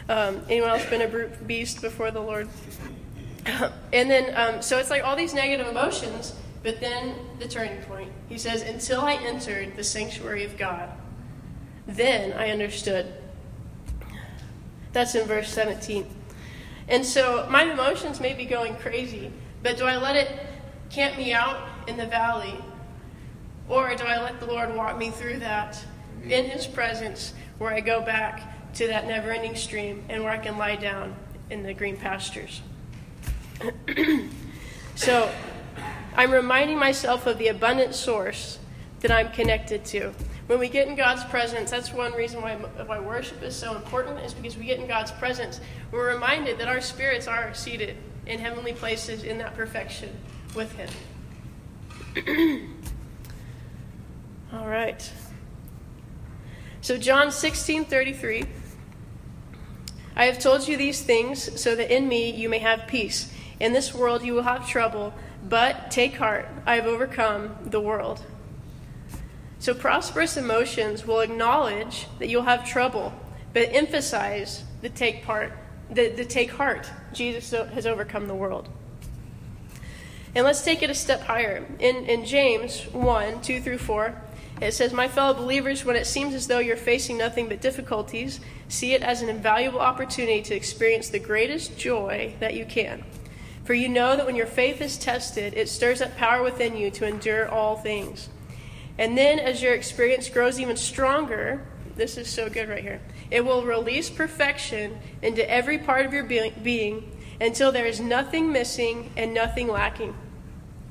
Um, 0.10 0.42
anyone 0.50 0.72
else 0.72 0.86
been 0.86 1.02
a 1.02 1.08
brute 1.08 1.48
beast 1.48 1.82
before 1.82 2.12
the 2.12 2.20
Lord? 2.20 2.50
and 3.46 4.10
then, 4.10 4.34
um, 4.36 4.62
so 4.62 4.78
it's 4.78 4.90
like 4.90 5.04
all 5.04 5.16
these 5.16 5.34
negative 5.34 5.68
emotions, 5.68 6.36
but 6.64 6.80
then 6.80 7.16
the 7.40 7.48
turning 7.48 7.82
point. 7.84 8.12
He 8.28 8.38
says, 8.38 8.62
Until 8.62 9.02
I 9.02 9.14
entered 9.14 9.76
the 9.76 9.84
sanctuary 9.84 10.44
of 10.44 10.58
God, 10.58 10.90
then 11.88 12.34
I 12.34 12.50
understood. 12.50 13.14
That's 14.92 15.16
in 15.16 15.28
verse 15.28 15.50
17. 15.54 16.06
And 16.88 17.06
so 17.06 17.48
my 17.50 17.64
emotions 17.64 18.20
may 18.20 18.34
be 18.34 18.46
going 18.46 18.76
crazy, 18.76 19.32
but 19.64 19.78
do 19.78 19.86
I 19.86 19.98
let 19.98 20.16
it 20.16 20.51
camp 20.92 21.18
me 21.18 21.34
out 21.34 21.68
in 21.88 21.98
the 21.98 22.06
valley? 22.06 22.56
Or 23.70 23.96
do 23.96 24.04
I 24.04 24.22
let 24.22 24.40
the 24.40 24.46
Lord 24.46 24.76
walk 24.76 24.98
me 24.98 25.10
through 25.10 25.40
that 25.40 25.82
in 26.24 26.46
His 26.46 26.68
presence 26.68 27.34
where 27.58 27.74
I 27.74 27.80
go 27.80 28.02
back 28.02 28.74
to 28.76 28.88
that 28.88 29.08
never 29.08 29.32
ending 29.32 29.56
stream 29.56 30.04
and 30.10 30.24
where 30.24 30.32
I 30.32 30.38
can 30.38 30.58
lie 30.58 30.76
down 30.76 31.16
in 31.50 31.64
the 31.64 31.74
green 31.74 31.98
pastures. 31.98 32.62
so 34.96 35.32
I'm 36.16 36.32
reminding 36.32 36.78
myself 36.78 37.28
of 37.28 37.38
the 37.38 37.50
abundant 37.50 37.94
source 37.94 38.60
that 39.02 39.12
I'm 39.12 39.32
connected 39.32 39.84
to. 39.86 40.14
When 40.48 40.60
we 40.60 40.70
get 40.70 40.88
in 40.88 40.96
God's 40.96 41.24
presence, 41.26 41.72
that's 41.72 41.94
one 41.94 42.14
reason 42.14 42.42
why, 42.42 42.56
why 42.56 43.00
worship 43.00 43.42
is 43.44 43.56
so 43.56 43.76
important, 43.76 44.20
is 44.20 44.34
because 44.34 44.58
we 44.58 44.66
get 44.66 44.80
in 44.80 44.88
God's 44.88 45.12
presence. 45.12 45.62
We're 45.92 46.14
reminded 46.14 46.58
that 46.60 46.68
our 46.68 46.82
spirits 46.82 47.28
are 47.28 47.54
seated 47.54 47.96
in 48.26 48.40
heavenly 48.40 48.74
places 48.74 49.24
in 49.24 49.38
that 49.38 49.56
perfection 49.56 50.10
with 50.56 50.72
Him. 50.74 50.90
All 54.54 54.68
right. 54.68 55.12
So, 56.82 56.98
John 56.98 57.32
16 57.32 57.86
33. 57.86 58.46
I 60.16 60.26
have 60.26 60.40
told 60.40 60.68
you 60.68 60.76
these 60.76 61.02
things 61.02 61.60
so 61.60 61.76
that 61.76 61.94
in 61.94 62.08
me 62.08 62.30
you 62.32 62.50
may 62.50 62.60
have 62.60 62.86
peace. 62.88 63.34
In 63.60 63.74
this 63.74 63.94
world 63.94 64.24
you 64.24 64.34
will 64.34 64.44
have 64.44 64.68
trouble, 64.68 65.14
but 65.48 65.90
take 65.90 66.16
heart, 66.16 66.48
I 66.66 66.76
have 66.76 66.86
overcome 66.86 67.56
the 67.66 67.80
world. 67.80 68.22
So, 69.60 69.74
prosperous 69.74 70.38
emotions 70.38 71.06
will 71.06 71.22
acknowledge 71.22 72.08
that 72.20 72.30
you'll 72.30 72.44
have 72.44 72.68
trouble, 72.68 73.14
but 73.54 73.70
emphasize 73.72 74.64
the 74.82 74.90
take 74.90 75.24
part, 75.24 75.54
the, 75.90 76.10
the 76.10 76.26
take 76.26 76.52
heart. 76.52 76.90
Jesus 77.14 77.52
has 77.52 77.86
overcome 77.86 78.28
the 78.28 78.36
world. 78.36 78.70
And 80.34 80.46
let's 80.46 80.64
take 80.64 80.82
it 80.82 80.90
a 80.90 80.96
step 80.96 81.22
higher. 81.22 81.66
In, 81.80 82.06
in 82.06 82.26
James 82.26 82.84
1 82.94 83.42
2 83.42 83.62
through 83.62 83.80
4, 83.80 84.22
it 84.62 84.74
says, 84.74 84.94
My 84.94 85.08
fellow 85.08 85.34
believers, 85.34 85.84
when 85.84 85.96
it 85.96 86.06
seems 86.06 86.34
as 86.34 86.48
though 86.48 86.60
you're 86.60 86.78
facing 86.78 87.18
nothing 87.18 87.50
but 87.50 87.62
difficulties, 87.62 88.40
see 88.70 88.94
it 88.94 89.02
as 89.02 89.22
an 89.22 89.30
invaluable 89.30 89.80
opportunity 89.80 90.42
to 90.44 90.56
experience 90.56 91.10
the 91.10 91.20
greatest 91.20 91.78
joy 91.78 92.36
that 92.40 92.54
you 92.54 92.66
can. 92.66 93.04
For 93.66 93.74
you 93.74 93.90
know 93.90 94.16
that 94.16 94.26
when 94.26 94.36
your 94.36 94.46
faith 94.46 94.82
is 94.82 94.98
tested, 94.98 95.54
it 95.56 95.68
stirs 95.68 96.02
up 96.02 96.16
power 96.16 96.44
within 96.44 96.78
you 96.78 96.92
to 96.92 97.08
endure 97.08 97.50
all 97.50 97.76
things. 97.76 98.30
And 98.98 99.18
then, 99.18 99.40
as 99.40 99.62
your 99.62 99.74
experience 99.74 100.30
grows 100.30 100.60
even 100.60 100.78
stronger, 100.78 101.66
this 101.96 102.18
is 102.18 102.30
so 102.30 102.50
good 102.50 102.70
right 102.70 102.82
here, 102.82 103.02
it 103.30 103.44
will 103.44 103.64
release 103.66 104.10
perfection 104.10 104.98
into 105.22 105.50
every 105.50 105.78
part 105.78 106.06
of 106.06 106.14
your 106.14 106.24
being 106.24 107.12
until 107.42 107.72
there 107.72 107.88
is 107.88 108.00
nothing 108.00 108.52
missing 108.52 109.12
and 109.18 109.34
nothing 109.34 109.68
lacking. 109.68 110.16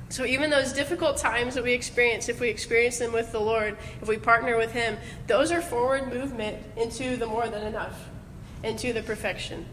So, 0.09 0.25
even 0.27 0.51
those 0.51 0.73
difficult 0.73 1.17
times 1.19 1.55
that 1.55 1.63
we 1.63 1.73
experience, 1.73 2.29
if 2.29 2.41
we 2.41 2.49
experience 2.49 2.99
them 2.99 3.13
with 3.13 3.31
the 3.31 3.39
Lord, 3.39 3.77
if 4.03 4.09
we 4.09 4.17
partner 4.17 4.57
with 4.57 4.73
Him, 4.73 4.99
those 5.29 5.53
are 5.53 5.63
forward 5.63 6.13
movement 6.13 6.59
into 6.77 7.17
the 7.17 7.27
more 7.27 7.49
than 7.49 7.65
enough, 7.65 8.09
into 8.65 8.93
the 8.93 9.03
perfection. 9.03 9.65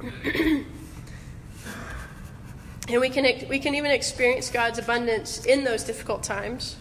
and 0.00 0.64
we 2.88 3.10
can, 3.10 3.46
we 3.50 3.58
can 3.58 3.74
even 3.74 3.90
experience 3.90 4.48
God's 4.48 4.78
abundance 4.78 5.44
in 5.44 5.64
those 5.64 5.84
difficult 5.84 6.22
times, 6.22 6.76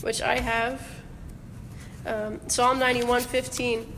which 0.00 0.22
I 0.22 0.38
have. 0.38 0.88
Um, 2.06 2.38
Psalm 2.48 2.78
91 2.78 3.22
15 3.22 3.93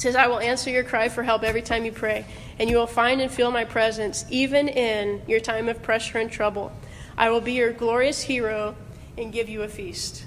says, 0.00 0.16
I 0.16 0.26
will 0.26 0.38
answer 0.38 0.70
your 0.70 0.84
cry 0.84 1.08
for 1.08 1.22
help 1.22 1.42
every 1.42 1.62
time 1.62 1.84
you 1.84 1.92
pray, 1.92 2.24
and 2.58 2.70
you 2.70 2.76
will 2.76 2.86
find 2.86 3.20
and 3.20 3.30
feel 3.30 3.50
my 3.50 3.64
presence 3.64 4.24
even 4.30 4.68
in 4.68 5.22
your 5.26 5.40
time 5.40 5.68
of 5.68 5.82
pressure 5.82 6.18
and 6.18 6.30
trouble. 6.30 6.72
I 7.16 7.30
will 7.30 7.40
be 7.40 7.54
your 7.54 7.72
glorious 7.72 8.22
hero 8.22 8.76
and 9.16 9.32
give 9.32 9.48
you 9.48 9.62
a 9.62 9.68
feast. 9.68 10.24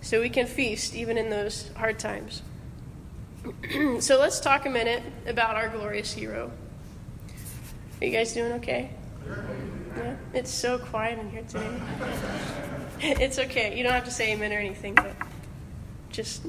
So 0.00 0.20
we 0.20 0.30
can 0.30 0.46
feast 0.46 0.94
even 0.94 1.18
in 1.18 1.28
those 1.28 1.70
hard 1.76 1.98
times. 1.98 2.42
so 4.00 4.18
let's 4.18 4.40
talk 4.40 4.66
a 4.66 4.70
minute 4.70 5.02
about 5.26 5.56
our 5.56 5.68
glorious 5.68 6.12
hero. 6.12 6.50
Are 8.00 8.04
you 8.04 8.12
guys 8.12 8.32
doing 8.32 8.52
okay? 8.54 8.90
Yeah? 9.96 10.16
It's 10.32 10.50
so 10.50 10.78
quiet 10.78 11.18
in 11.18 11.30
here 11.30 11.42
today. 11.42 11.80
it's 13.00 13.38
okay. 13.38 13.76
You 13.76 13.82
don't 13.82 13.92
have 13.92 14.06
to 14.06 14.10
say 14.10 14.32
amen 14.32 14.52
or 14.52 14.58
anything, 14.58 14.94
but 14.94 15.14
just 16.10 16.42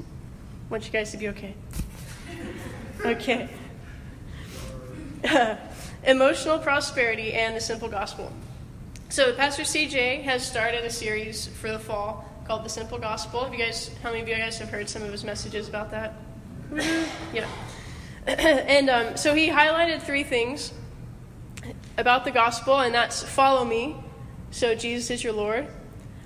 want 0.72 0.86
you 0.86 0.90
guys 0.90 1.10
to 1.10 1.18
be 1.18 1.28
okay. 1.28 1.54
Okay. 3.04 3.48
emotional 6.04 6.58
prosperity 6.58 7.32
and 7.32 7.56
the 7.56 7.60
simple 7.60 7.88
gospel. 7.88 8.32
So, 9.08 9.34
Pastor 9.34 9.64
CJ 9.64 10.22
has 10.22 10.46
started 10.46 10.84
a 10.84 10.90
series 10.90 11.48
for 11.48 11.72
the 11.72 11.80
fall 11.80 12.24
called 12.46 12.64
The 12.64 12.68
Simple 12.68 12.98
Gospel. 12.98 13.42
Have 13.42 13.52
you 13.52 13.58
guys, 13.58 13.90
how 14.04 14.10
many 14.10 14.22
of 14.22 14.28
you 14.28 14.36
guys 14.36 14.56
have 14.58 14.70
heard 14.70 14.88
some 14.88 15.02
of 15.02 15.10
his 15.10 15.24
messages 15.24 15.68
about 15.68 15.90
that? 15.90 16.14
yeah. 17.34 17.48
and 18.26 18.88
um, 18.88 19.16
so 19.16 19.34
he 19.34 19.48
highlighted 19.48 20.00
three 20.00 20.22
things 20.22 20.72
about 21.98 22.24
the 22.24 22.30
gospel, 22.30 22.78
and 22.78 22.94
that's 22.94 23.20
follow 23.20 23.64
me, 23.64 23.96
so 24.52 24.76
Jesus 24.76 25.10
is 25.10 25.24
your 25.24 25.32
Lord. 25.32 25.66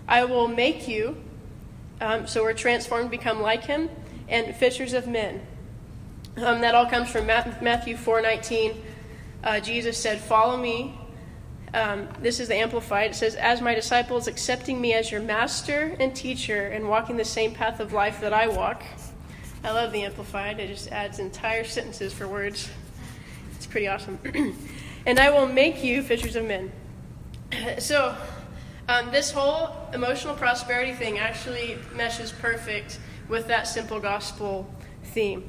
I 0.07 0.25
will 0.25 0.47
make 0.47 0.87
you, 0.87 1.17
um, 2.03 2.27
so 2.27 2.43
we're 2.43 2.53
transformed, 2.53 3.11
become 3.11 3.41
like 3.41 3.65
him, 3.65 3.89
and 4.29 4.55
fishers 4.55 4.93
of 4.93 5.07
men. 5.07 5.41
Um, 6.37 6.61
that 6.61 6.75
all 6.75 6.87
comes 6.87 7.11
from 7.11 7.27
Matthew 7.27 7.97
4:19. 7.97 8.83
Uh, 9.43 9.61
Jesus 9.61 9.97
said, 9.97 10.21
"Follow 10.21 10.57
me." 10.57 10.99
Um, 11.73 12.09
this 12.21 12.41
is 12.41 12.49
the 12.49 12.57
Amplified. 12.57 13.13
It 13.13 13.15
says, 13.15 13.35
"As 13.35 13.61
my 13.61 13.75
disciples, 13.75 14.27
accepting 14.27 14.81
me 14.81 14.93
as 14.93 15.11
your 15.11 15.21
master 15.21 15.97
and 15.99 16.15
teacher, 16.15 16.67
and 16.67 16.89
walking 16.89 17.17
the 17.17 17.25
same 17.25 17.53
path 17.53 17.81
of 17.81 17.93
life 17.93 18.21
that 18.21 18.33
I 18.33 18.49
walk." 18.49 18.83
I 19.65 19.71
love 19.71 19.93
the 19.93 20.03
Amplified. 20.03 20.61
It 20.61 20.69
just 20.69 20.93
adds 20.93 21.19
entire 21.19 21.65
sentences 21.65 22.13
for 22.13 22.29
words. 22.29 22.69
It's 23.57 23.67
pretty 23.67 23.89
awesome. 23.89 24.19
and 25.07 25.19
I 25.19 25.31
will 25.31 25.47
make 25.47 25.83
you 25.83 26.03
fishers 26.03 26.37
of 26.37 26.45
men. 26.45 26.73
So, 27.79 28.15
um, 28.89 29.11
this 29.11 29.31
whole 29.31 29.75
emotional 29.93 30.35
prosperity 30.35 30.93
thing 30.93 31.19
actually 31.19 31.79
meshes 31.95 32.33
perfect 32.33 32.99
with 33.29 33.47
that 33.49 33.67
simple 33.67 34.01
gospel 34.01 34.69
theme. 35.05 35.45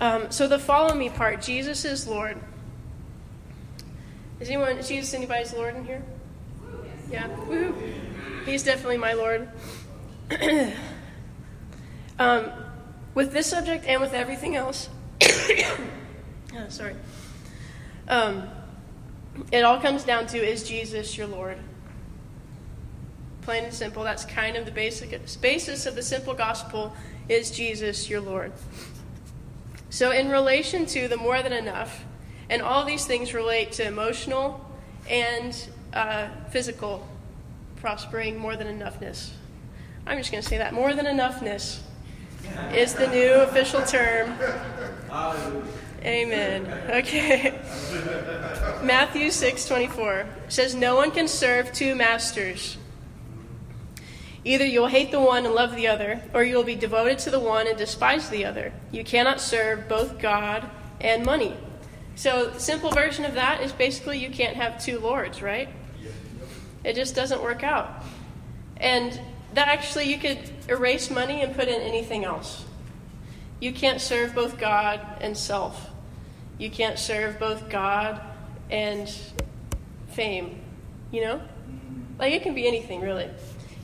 Um, 0.00 0.30
so, 0.30 0.46
the 0.46 0.58
follow 0.58 0.94
me 0.94 1.08
part 1.08 1.42
Jesus 1.42 1.84
is 1.84 2.06
Lord. 2.06 2.38
Is 4.40 4.48
anyone, 4.48 4.80
Jesus 4.82 5.14
anybody's 5.14 5.52
Lord 5.52 5.74
in 5.74 5.84
here? 5.84 6.02
Yeah. 7.10 7.26
Woo-hoo. 7.26 7.74
He's 8.44 8.62
definitely 8.62 8.98
my 8.98 9.14
Lord. 9.14 9.48
um, 12.18 12.50
with 13.14 13.32
this 13.32 13.48
subject 13.48 13.86
and 13.86 14.00
with 14.00 14.12
everything 14.12 14.54
else, 14.54 14.88
oh, 15.22 15.78
sorry. 16.68 16.94
Um, 18.06 18.48
it 19.52 19.64
all 19.64 19.80
comes 19.80 20.04
down 20.04 20.26
to 20.28 20.38
is 20.38 20.68
Jesus 20.68 21.16
your 21.16 21.26
Lord? 21.26 21.58
Plain 23.48 23.64
and 23.64 23.72
simple. 23.72 24.04
That's 24.04 24.26
kind 24.26 24.58
of 24.58 24.66
the 24.66 24.70
basic 24.70 25.18
basis 25.40 25.86
of 25.86 25.94
the 25.94 26.02
simple 26.02 26.34
gospel 26.34 26.92
is 27.30 27.50
Jesus 27.50 28.10
your 28.10 28.20
Lord. 28.20 28.52
So, 29.88 30.10
in 30.10 30.28
relation 30.28 30.84
to 30.84 31.08
the 31.08 31.16
more 31.16 31.42
than 31.42 31.54
enough, 31.54 32.04
and 32.50 32.60
all 32.60 32.84
these 32.84 33.06
things 33.06 33.32
relate 33.32 33.72
to 33.72 33.86
emotional 33.86 34.62
and 35.08 35.56
uh, 35.94 36.28
physical 36.50 37.08
prospering, 37.76 38.36
more 38.36 38.54
than 38.54 38.66
enoughness. 38.66 39.30
I'm 40.06 40.18
just 40.18 40.30
going 40.30 40.42
to 40.42 40.48
say 40.50 40.58
that 40.58 40.74
more 40.74 40.92
than 40.92 41.06
enoughness 41.06 41.78
is 42.74 42.92
the 42.92 43.06
new 43.06 43.32
official 43.32 43.80
term. 43.80 44.34
Amen. 46.04 46.66
Okay. 46.90 47.58
Matthew 48.82 49.28
6:24 49.28 50.26
says 50.48 50.74
no 50.74 50.96
one 50.96 51.10
can 51.10 51.26
serve 51.26 51.72
two 51.72 51.94
masters. 51.94 52.76
Either 54.44 54.64
you'll 54.64 54.86
hate 54.86 55.10
the 55.10 55.20
one 55.20 55.44
and 55.44 55.54
love 55.54 55.74
the 55.74 55.86
other, 55.86 56.22
or 56.32 56.44
you'll 56.44 56.62
be 56.62 56.74
devoted 56.74 57.18
to 57.18 57.30
the 57.30 57.40
one 57.40 57.66
and 57.66 57.76
despise 57.76 58.28
the 58.30 58.44
other. 58.44 58.72
You 58.92 59.04
cannot 59.04 59.40
serve 59.40 59.88
both 59.88 60.18
God 60.18 60.68
and 61.00 61.24
money. 61.24 61.56
So, 62.14 62.52
simple 62.58 62.90
version 62.90 63.24
of 63.24 63.34
that 63.34 63.62
is 63.62 63.72
basically 63.72 64.18
you 64.18 64.30
can't 64.30 64.56
have 64.56 64.82
two 64.82 64.98
lords, 64.98 65.42
right? 65.42 65.68
It 66.84 66.94
just 66.94 67.14
doesn't 67.14 67.42
work 67.42 67.62
out. 67.62 68.04
And 68.76 69.20
that 69.54 69.68
actually 69.68 70.04
you 70.04 70.18
could 70.18 70.38
erase 70.68 71.10
money 71.10 71.42
and 71.42 71.54
put 71.54 71.68
in 71.68 71.80
anything 71.80 72.24
else. 72.24 72.64
You 73.60 73.72
can't 73.72 74.00
serve 74.00 74.34
both 74.34 74.58
God 74.58 75.00
and 75.20 75.36
self. 75.36 75.90
You 76.58 76.70
can't 76.70 76.98
serve 76.98 77.38
both 77.38 77.68
God 77.68 78.20
and 78.70 79.12
fame. 80.10 80.60
You 81.10 81.22
know? 81.22 81.40
Like 82.18 82.32
it 82.32 82.42
can 82.42 82.54
be 82.54 82.66
anything, 82.66 83.00
really. 83.00 83.28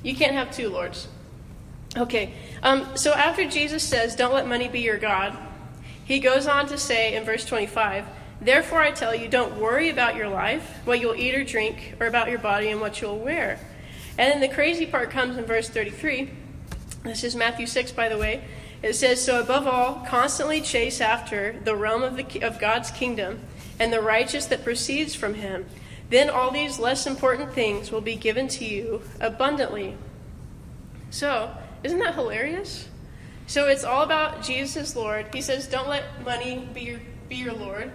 You 0.05 0.15
can't 0.15 0.35
have 0.35 0.53
two 0.53 0.69
lords. 0.69 1.09
Okay, 1.97 2.35
um, 2.63 2.97
so 2.97 3.13
after 3.13 3.45
Jesus 3.45 3.83
says, 3.83 4.15
Don't 4.15 4.35
let 4.35 4.47
money 4.47 4.69
be 4.69 4.81
your 4.81 4.99
God, 4.99 5.37
he 6.05 6.21
goes 6.21 6.47
on 6.47 6.67
to 6.69 6.79
say 6.79 7.17
in 7.17 7.25
verse 7.25 7.45
25, 7.45 8.05
Therefore 8.41 8.81
I 8.81 8.91
tell 8.91 9.15
you, 9.15 9.29
don't 9.29 9.59
worry 9.59 9.89
about 9.89 10.17
your 10.17 10.29
life, 10.29 10.81
what 10.85 11.01
you'll 11.01 11.15
eat 11.15 11.35
or 11.35 11.45
drink, 11.45 11.95
or 11.99 12.07
about 12.07 12.29
your 12.29 12.39
body 12.39 12.69
and 12.71 12.81
what 12.81 13.01
you'll 13.01 13.19
wear. 13.19 13.59
And 14.19 14.31
then 14.31 14.41
the 14.41 14.55
crazy 14.55 14.87
part 14.87 15.11
comes 15.11 15.39
in 15.39 15.45
verse 15.45 15.69
33. 15.69 16.31
This 17.05 17.25
is 17.25 17.35
Matthew 17.35 17.67
6, 17.67 17.93
by 17.93 18.09
the 18.09 18.19
way. 18.19 18.45
It 18.83 18.95
says, 18.95 19.25
So 19.25 19.41
above 19.41 19.67
all, 19.67 20.05
constantly 20.07 20.61
chase 20.61 21.01
after 21.01 21.59
the 21.65 21.75
realm 21.75 22.03
of, 22.03 22.17
the, 22.17 22.43
of 22.43 22.61
God's 22.61 22.91
kingdom 22.91 23.41
and 23.79 23.93
the 23.93 24.03
righteous 24.03 24.47
that 24.47 24.63
proceeds 24.63 25.15
from 25.15 25.35
him. 25.35 25.65
Then 26.15 26.31
all 26.31 26.53
these 26.53 26.79
less 26.79 27.09
important 27.09 27.55
things 27.55 27.91
will 27.91 28.01
be 28.01 28.15
given 28.15 28.47
to 28.47 28.65
you 28.65 29.03
abundantly. 29.19 29.97
So, 31.11 31.51
isn't 31.83 31.99
that 31.99 32.15
hilarious? 32.15 32.89
So 33.49 33.67
it's 33.67 33.83
all 33.83 34.05
about 34.05 34.41
Jesus 34.41 34.95
Lord. 34.95 35.35
He 35.35 35.41
says, 35.41 35.67
Don't 35.67 35.89
let 35.89 36.25
money 36.25 36.69
be 36.73 36.83
your, 36.83 37.01
be 37.29 37.35
your 37.35 37.53
Lord. 37.53 37.91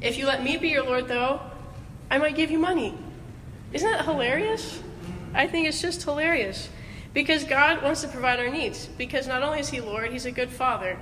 If 0.00 0.18
you 0.18 0.26
let 0.26 0.42
me 0.42 0.56
be 0.56 0.70
your 0.70 0.82
Lord, 0.82 1.06
though, 1.06 1.42
I 2.10 2.18
might 2.18 2.34
give 2.34 2.50
you 2.50 2.58
money. 2.58 2.98
Isn't 3.72 3.88
that 3.88 4.04
hilarious? 4.04 4.82
I 5.32 5.46
think 5.46 5.68
it's 5.68 5.80
just 5.80 6.02
hilarious. 6.02 6.68
Because 7.12 7.44
God 7.44 7.84
wants 7.84 8.00
to 8.00 8.08
provide 8.08 8.40
our 8.40 8.50
needs. 8.50 8.86
Because 8.98 9.28
not 9.28 9.44
only 9.44 9.60
is 9.60 9.68
He 9.68 9.80
Lord, 9.80 10.10
He's 10.10 10.26
a 10.26 10.32
good 10.32 10.50
Father, 10.50 10.98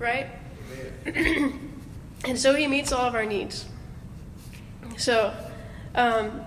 right? 0.00 0.26
and 1.06 2.36
so 2.36 2.52
He 2.52 2.66
meets 2.66 2.90
all 2.90 3.06
of 3.06 3.14
our 3.14 3.24
needs. 3.24 3.66
So, 4.96 5.32
um, 5.94 6.42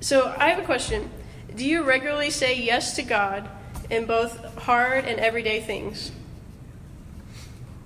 so 0.00 0.34
I 0.38 0.48
have 0.48 0.58
a 0.58 0.64
question. 0.64 1.10
Do 1.54 1.66
you 1.66 1.84
regularly 1.84 2.30
say 2.30 2.60
yes 2.60 2.96
to 2.96 3.02
God 3.02 3.48
in 3.90 4.06
both 4.06 4.56
hard 4.56 5.04
and 5.04 5.20
everyday 5.20 5.60
things? 5.60 6.12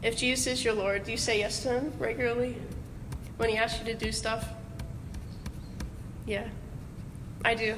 If 0.03 0.17
Jesus 0.17 0.47
is 0.47 0.65
your 0.65 0.75
Lord, 0.75 1.05
do 1.05 1.13
you 1.13 1.17
say 1.17 1.39
yes 1.39 1.63
to 1.63 1.81
Him 1.81 1.93
regularly 1.99 2.57
when 3.37 3.49
He 3.49 3.57
asks 3.57 3.81
you 3.81 3.87
to 3.87 3.95
do 3.95 4.13
stuff? 4.13 4.47
Yeah, 6.27 6.47
I 7.45 7.55
do. 7.55 7.77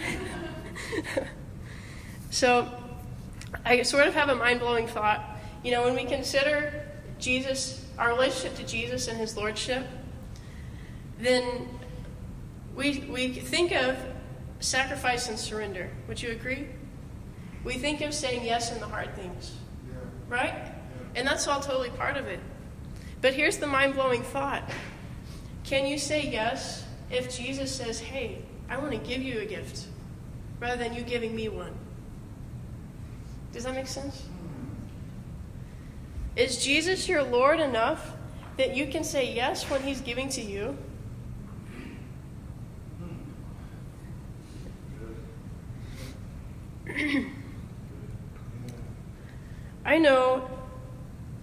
so 2.30 2.68
I 3.64 3.82
sort 3.82 4.06
of 4.06 4.14
have 4.14 4.28
a 4.28 4.34
mind 4.34 4.60
blowing 4.60 4.86
thought. 4.86 5.24
You 5.62 5.72
know, 5.72 5.84
when 5.84 5.94
we 5.94 6.04
consider 6.04 6.86
Jesus, 7.18 7.84
our 7.98 8.08
relationship 8.08 8.56
to 8.56 8.64
Jesus 8.64 9.08
and 9.08 9.18
his 9.18 9.36
lordship, 9.36 9.86
then 11.20 11.68
we, 12.74 13.04
we 13.10 13.28
think 13.28 13.72
of 13.72 13.96
sacrifice 14.60 15.28
and 15.28 15.38
surrender. 15.38 15.90
Would 16.08 16.22
you 16.22 16.30
agree? 16.30 16.66
We 17.64 17.74
think 17.74 18.00
of 18.00 18.14
saying 18.14 18.44
yes 18.44 18.72
in 18.72 18.80
the 18.80 18.86
hard 18.86 19.14
things, 19.14 19.54
yeah. 19.86 19.98
right? 20.28 20.54
Yeah. 20.54 20.72
And 21.16 21.26
that's 21.26 21.46
all 21.46 21.60
totally 21.60 21.90
part 21.90 22.16
of 22.16 22.26
it. 22.26 22.40
But 23.20 23.34
here's 23.34 23.58
the 23.58 23.66
mind 23.66 23.94
blowing 23.94 24.22
thought 24.22 24.70
Can 25.64 25.86
you 25.86 25.98
say 25.98 26.26
yes 26.26 26.84
if 27.10 27.36
Jesus 27.36 27.74
says, 27.74 28.00
hey, 28.00 28.42
I 28.68 28.78
want 28.78 28.92
to 28.92 28.98
give 28.98 29.22
you 29.22 29.40
a 29.40 29.44
gift? 29.44 29.86
rather 30.60 30.76
than 30.76 30.94
you 30.94 31.02
giving 31.02 31.34
me 31.34 31.48
one. 31.48 31.74
Does 33.52 33.64
that 33.64 33.74
make 33.74 33.88
sense? 33.88 34.22
Mm-hmm. 34.22 34.64
Is 36.36 36.62
Jesus 36.62 37.08
your 37.08 37.24
Lord 37.24 37.58
enough 37.58 38.12
that 38.58 38.76
you 38.76 38.86
can 38.86 39.02
say 39.02 39.34
yes 39.34 39.68
when 39.68 39.82
He's 39.82 40.00
giving 40.00 40.28
to 40.30 40.42
you? 40.42 40.76
I 49.84 49.98
know 49.98 50.48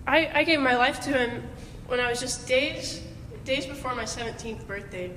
I, 0.05 0.31
I 0.33 0.43
gave 0.43 0.59
my 0.59 0.75
life 0.75 0.99
to 1.01 1.09
Him 1.09 1.43
when 1.87 1.99
I 1.99 2.09
was 2.09 2.19
just 2.19 2.47
days 2.47 3.01
days 3.43 3.65
before 3.65 3.95
my 3.95 4.03
17th 4.03 4.67
birthday. 4.67 5.11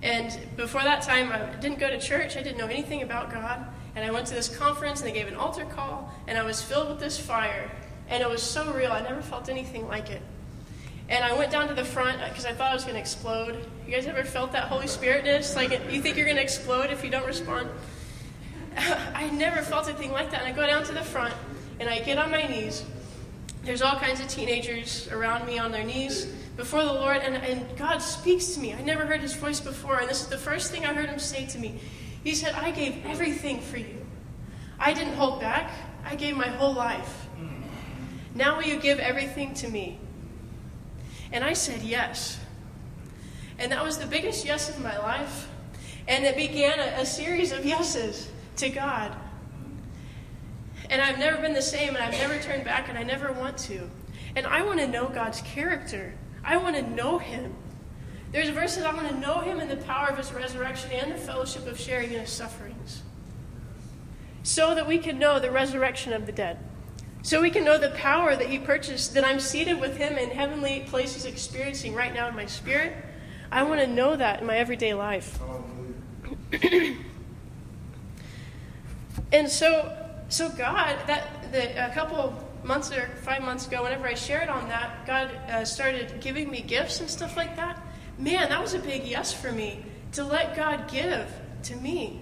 And 0.00 0.38
before 0.56 0.82
that 0.82 1.02
time, 1.02 1.32
I 1.32 1.56
didn't 1.56 1.80
go 1.80 1.90
to 1.90 1.98
church. 1.98 2.36
I 2.36 2.42
didn't 2.42 2.56
know 2.56 2.68
anything 2.68 3.02
about 3.02 3.32
God. 3.32 3.66
And 3.96 4.04
I 4.04 4.12
went 4.12 4.28
to 4.28 4.34
this 4.34 4.48
conference, 4.56 5.00
and 5.00 5.08
they 5.08 5.12
gave 5.12 5.26
an 5.26 5.34
altar 5.34 5.64
call, 5.64 6.14
and 6.28 6.38
I 6.38 6.44
was 6.44 6.62
filled 6.62 6.88
with 6.88 7.00
this 7.00 7.18
fire. 7.18 7.68
And 8.08 8.22
it 8.22 8.30
was 8.30 8.40
so 8.40 8.72
real. 8.72 8.92
I 8.92 9.00
never 9.00 9.20
felt 9.20 9.48
anything 9.48 9.88
like 9.88 10.08
it. 10.08 10.22
And 11.08 11.24
I 11.24 11.32
went 11.36 11.50
down 11.50 11.68
to 11.68 11.74
the 11.74 11.84
front 11.84 12.22
uh, 12.22 12.28
because 12.28 12.44
I 12.44 12.52
thought 12.52 12.70
I 12.70 12.74
was 12.74 12.84
going 12.84 12.94
to 12.94 13.00
explode. 13.00 13.64
You 13.86 13.92
guys 13.92 14.06
ever 14.06 14.24
felt 14.24 14.52
that 14.52 14.64
Holy 14.64 14.86
Spiritness? 14.86 15.56
Like 15.56 15.70
you 15.90 16.02
think 16.02 16.16
you're 16.16 16.26
going 16.26 16.36
to 16.36 16.42
explode 16.42 16.90
if 16.90 17.02
you 17.02 17.10
don't 17.10 17.26
respond? 17.26 17.70
I 19.14 19.28
never 19.30 19.62
felt 19.62 19.88
anything 19.88 20.12
like 20.12 20.30
that. 20.30 20.42
And 20.42 20.48
I 20.48 20.52
go 20.52 20.66
down 20.66 20.84
to 20.84 20.92
the 20.92 21.02
front 21.02 21.34
and 21.80 21.88
I 21.88 22.00
get 22.00 22.18
on 22.18 22.30
my 22.30 22.46
knees. 22.46 22.84
There's 23.64 23.82
all 23.82 23.96
kinds 23.96 24.20
of 24.20 24.28
teenagers 24.28 25.08
around 25.08 25.46
me 25.46 25.58
on 25.58 25.72
their 25.72 25.84
knees 25.84 26.26
before 26.56 26.84
the 26.84 26.92
Lord, 26.92 27.18
and, 27.18 27.36
and 27.36 27.76
God 27.76 27.98
speaks 27.98 28.54
to 28.54 28.60
me. 28.60 28.74
I 28.74 28.80
never 28.82 29.06
heard 29.06 29.20
his 29.20 29.34
voice 29.34 29.60
before, 29.60 30.00
and 30.00 30.08
this 30.08 30.22
is 30.22 30.28
the 30.28 30.38
first 30.38 30.72
thing 30.72 30.84
I 30.84 30.92
heard 30.92 31.08
him 31.08 31.18
say 31.18 31.46
to 31.46 31.58
me. 31.58 31.78
He 32.24 32.34
said, 32.34 32.54
I 32.54 32.70
gave 32.72 33.04
everything 33.06 33.60
for 33.60 33.76
you. 33.76 34.04
I 34.78 34.92
didn't 34.92 35.14
hold 35.14 35.40
back, 35.40 35.70
I 36.04 36.16
gave 36.16 36.36
my 36.36 36.48
whole 36.48 36.72
life. 36.72 37.26
Now 38.34 38.56
will 38.56 38.64
you 38.64 38.78
give 38.78 38.98
everything 38.98 39.54
to 39.54 39.68
me? 39.68 39.98
And 41.32 41.44
I 41.44 41.52
said 41.52 41.82
yes. 41.82 42.40
And 43.58 43.70
that 43.72 43.84
was 43.84 43.98
the 43.98 44.06
biggest 44.06 44.44
yes 44.44 44.68
of 44.68 44.80
my 44.82 44.96
life. 44.98 45.48
And 46.06 46.24
it 46.24 46.36
began 46.36 46.78
a, 46.78 47.02
a 47.02 47.06
series 47.06 47.52
of 47.52 47.66
yeses 47.66 48.30
to 48.58 48.68
God. 48.68 49.16
And 50.90 51.02
I've 51.02 51.18
never 51.18 51.40
been 51.40 51.52
the 51.52 51.62
same, 51.62 51.90
and 51.90 51.98
I've 51.98 52.12
never 52.12 52.38
turned 52.38 52.64
back, 52.64 52.88
and 52.88 52.98
I 52.98 53.02
never 53.02 53.32
want 53.32 53.58
to. 53.58 53.88
And 54.36 54.46
I 54.46 54.62
want 54.62 54.80
to 54.80 54.86
know 54.86 55.08
God's 55.08 55.40
character. 55.42 56.14
I 56.44 56.56
want 56.56 56.76
to 56.76 56.82
know 56.82 57.18
Him. 57.18 57.54
There's 58.32 58.50
verses 58.50 58.84
I 58.84 58.94
want 58.94 59.08
to 59.08 59.18
know 59.18 59.40
Him 59.40 59.60
in 59.60 59.68
the 59.68 59.76
power 59.76 60.08
of 60.08 60.16
His 60.16 60.32
resurrection 60.32 60.92
and 60.92 61.12
the 61.12 61.18
fellowship 61.18 61.66
of 61.66 61.78
sharing 61.78 62.12
in 62.12 62.20
His 62.20 62.30
sufferings. 62.30 63.02
So 64.42 64.74
that 64.74 64.86
we 64.86 64.98
can 64.98 65.18
know 65.18 65.38
the 65.38 65.50
resurrection 65.50 66.12
of 66.12 66.26
the 66.26 66.32
dead. 66.32 66.58
So 67.22 67.42
we 67.42 67.50
can 67.50 67.64
know 67.64 67.76
the 67.76 67.90
power 67.90 68.34
that 68.36 68.48
He 68.48 68.58
purchased, 68.58 69.12
that 69.14 69.24
I'm 69.24 69.40
seated 69.40 69.80
with 69.80 69.96
Him 69.96 70.16
in 70.16 70.30
heavenly 70.30 70.84
places, 70.88 71.26
experiencing 71.26 71.94
right 71.94 72.14
now 72.14 72.28
in 72.28 72.36
my 72.36 72.46
spirit. 72.46 72.94
I 73.50 73.62
want 73.62 73.80
to 73.80 73.86
know 73.86 74.16
that 74.16 74.40
in 74.40 74.46
my 74.46 74.56
everyday 74.56 74.94
life. 74.94 75.38
and 79.32 79.48
so, 79.48 79.96
so 80.28 80.48
God, 80.50 80.96
that 81.06 81.52
the, 81.52 81.90
a 81.90 81.92
couple 81.94 82.34
months 82.64 82.92
or 82.92 83.08
five 83.22 83.42
months 83.42 83.66
ago, 83.66 83.82
whenever 83.82 84.06
I 84.06 84.14
shared 84.14 84.48
on 84.48 84.68
that, 84.68 85.06
God 85.06 85.30
uh, 85.48 85.64
started 85.64 86.20
giving 86.20 86.50
me 86.50 86.60
gifts 86.60 87.00
and 87.00 87.08
stuff 87.08 87.36
like 87.36 87.56
that. 87.56 87.80
Man, 88.18 88.48
that 88.48 88.60
was 88.60 88.74
a 88.74 88.78
big 88.78 89.04
yes 89.04 89.32
for 89.32 89.52
me 89.52 89.84
to 90.12 90.24
let 90.24 90.56
God 90.56 90.90
give 90.90 91.32
to 91.64 91.76
me. 91.76 92.20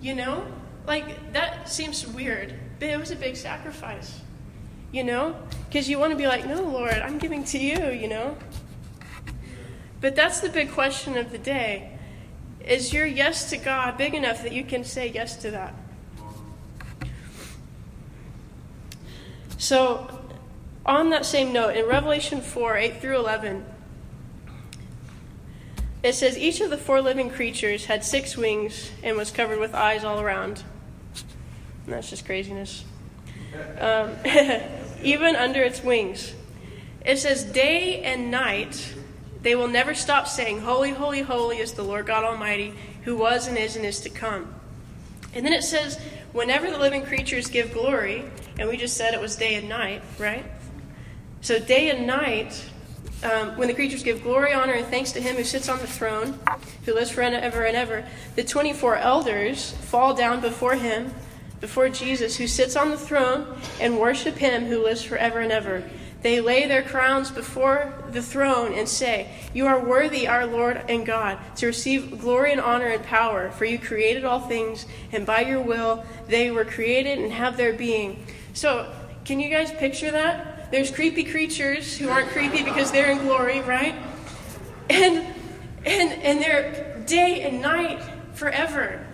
You 0.00 0.14
know, 0.14 0.46
like 0.86 1.32
that 1.32 1.68
seems 1.68 2.06
weird, 2.06 2.54
but 2.78 2.88
it 2.88 2.98
was 2.98 3.10
a 3.10 3.16
big 3.16 3.36
sacrifice. 3.36 4.20
You 4.92 5.02
know, 5.02 5.34
because 5.68 5.88
you 5.88 5.98
want 5.98 6.12
to 6.12 6.16
be 6.16 6.26
like, 6.26 6.46
no, 6.46 6.62
Lord, 6.62 6.94
I'm 6.94 7.18
giving 7.18 7.42
to 7.44 7.58
you. 7.58 7.90
You 7.90 8.08
know. 8.08 8.36
But 10.00 10.14
that's 10.14 10.40
the 10.40 10.50
big 10.50 10.70
question 10.70 11.16
of 11.16 11.32
the 11.32 11.38
day. 11.38 11.98
Is 12.60 12.92
your 12.92 13.06
yes 13.06 13.50
to 13.50 13.56
God 13.56 13.96
big 13.96 14.14
enough 14.14 14.42
that 14.42 14.52
you 14.52 14.64
can 14.64 14.84
say 14.84 15.08
yes 15.08 15.36
to 15.36 15.50
that? 15.52 15.74
So, 19.64 20.06
on 20.84 21.08
that 21.08 21.24
same 21.24 21.50
note, 21.50 21.74
in 21.74 21.86
Revelation 21.86 22.42
4 22.42 22.76
8 22.76 23.00
through 23.00 23.16
11, 23.16 23.64
it 26.02 26.12
says, 26.12 26.36
Each 26.36 26.60
of 26.60 26.68
the 26.68 26.76
four 26.76 27.00
living 27.00 27.30
creatures 27.30 27.86
had 27.86 28.04
six 28.04 28.36
wings 28.36 28.90
and 29.02 29.16
was 29.16 29.30
covered 29.30 29.58
with 29.58 29.74
eyes 29.74 30.04
all 30.04 30.20
around. 30.20 30.62
And 31.86 31.94
that's 31.94 32.10
just 32.10 32.26
craziness. 32.26 32.84
Um, 33.80 34.10
even 35.02 35.34
under 35.34 35.62
its 35.62 35.82
wings. 35.82 36.34
It 37.02 37.16
says, 37.16 37.42
Day 37.42 38.02
and 38.02 38.30
night 38.30 38.94
they 39.40 39.54
will 39.54 39.68
never 39.68 39.94
stop 39.94 40.28
saying, 40.28 40.60
Holy, 40.60 40.90
holy, 40.90 41.22
holy 41.22 41.56
is 41.56 41.72
the 41.72 41.84
Lord 41.84 42.04
God 42.04 42.22
Almighty, 42.22 42.74
who 43.04 43.16
was 43.16 43.48
and 43.48 43.56
is 43.56 43.76
and 43.76 43.86
is 43.86 44.00
to 44.00 44.10
come. 44.10 44.54
And 45.32 45.46
then 45.46 45.54
it 45.54 45.62
says, 45.62 45.98
Whenever 46.34 46.70
the 46.70 46.78
living 46.78 47.06
creatures 47.06 47.48
give 47.48 47.72
glory, 47.72 48.26
and 48.58 48.68
we 48.68 48.76
just 48.76 48.96
said 48.96 49.14
it 49.14 49.20
was 49.20 49.36
day 49.36 49.54
and 49.54 49.68
night, 49.68 50.02
right? 50.18 50.44
So, 51.40 51.58
day 51.58 51.90
and 51.90 52.06
night, 52.06 52.64
um, 53.22 53.56
when 53.56 53.68
the 53.68 53.74
creatures 53.74 54.02
give 54.02 54.22
glory, 54.22 54.52
honor, 54.52 54.74
and 54.74 54.86
thanks 54.86 55.12
to 55.12 55.20
him 55.20 55.36
who 55.36 55.44
sits 55.44 55.68
on 55.68 55.78
the 55.78 55.86
throne, 55.86 56.38
who 56.84 56.94
lives 56.94 57.10
forever 57.10 57.64
and 57.64 57.76
ever, 57.76 58.06
the 58.36 58.44
24 58.44 58.96
elders 58.96 59.72
fall 59.72 60.14
down 60.14 60.40
before 60.40 60.74
him, 60.74 61.12
before 61.60 61.88
Jesus, 61.88 62.36
who 62.36 62.46
sits 62.46 62.76
on 62.76 62.90
the 62.90 62.98
throne, 62.98 63.58
and 63.80 63.98
worship 63.98 64.36
him 64.36 64.66
who 64.66 64.82
lives 64.84 65.02
forever 65.02 65.40
and 65.40 65.52
ever. 65.52 65.82
They 66.24 66.40
lay 66.40 66.66
their 66.66 66.82
crowns 66.82 67.30
before 67.30 67.92
the 68.10 68.22
throne 68.22 68.72
and 68.72 68.88
say, 68.88 69.30
You 69.52 69.66
are 69.66 69.78
worthy, 69.78 70.26
our 70.26 70.46
Lord 70.46 70.82
and 70.88 71.04
God, 71.04 71.38
to 71.56 71.66
receive 71.66 72.18
glory 72.18 72.52
and 72.52 72.60
honor 72.62 72.86
and 72.86 73.02
power, 73.04 73.50
for 73.50 73.66
you 73.66 73.78
created 73.78 74.24
all 74.24 74.40
things, 74.40 74.86
and 75.12 75.26
by 75.26 75.42
your 75.42 75.60
will 75.60 76.02
they 76.26 76.50
were 76.50 76.64
created 76.64 77.18
and 77.18 77.30
have 77.30 77.58
their 77.58 77.74
being. 77.74 78.24
So, 78.54 78.90
can 79.24 79.40
you 79.40 79.50
guys 79.50 79.72
picture 79.72 80.12
that? 80.12 80.70
There's 80.70 80.90
creepy 80.90 81.24
creatures 81.24 81.98
who 81.98 82.08
aren't 82.08 82.28
creepy 82.28 82.62
because 82.62 82.92
they're 82.92 83.10
in 83.10 83.18
glory, 83.18 83.60
right? 83.60 83.96
And 84.88 85.26
and 85.84 86.12
and 86.22 86.40
they're 86.40 87.02
day 87.04 87.42
and 87.42 87.60
night 87.60 88.00
forever. 88.34 89.04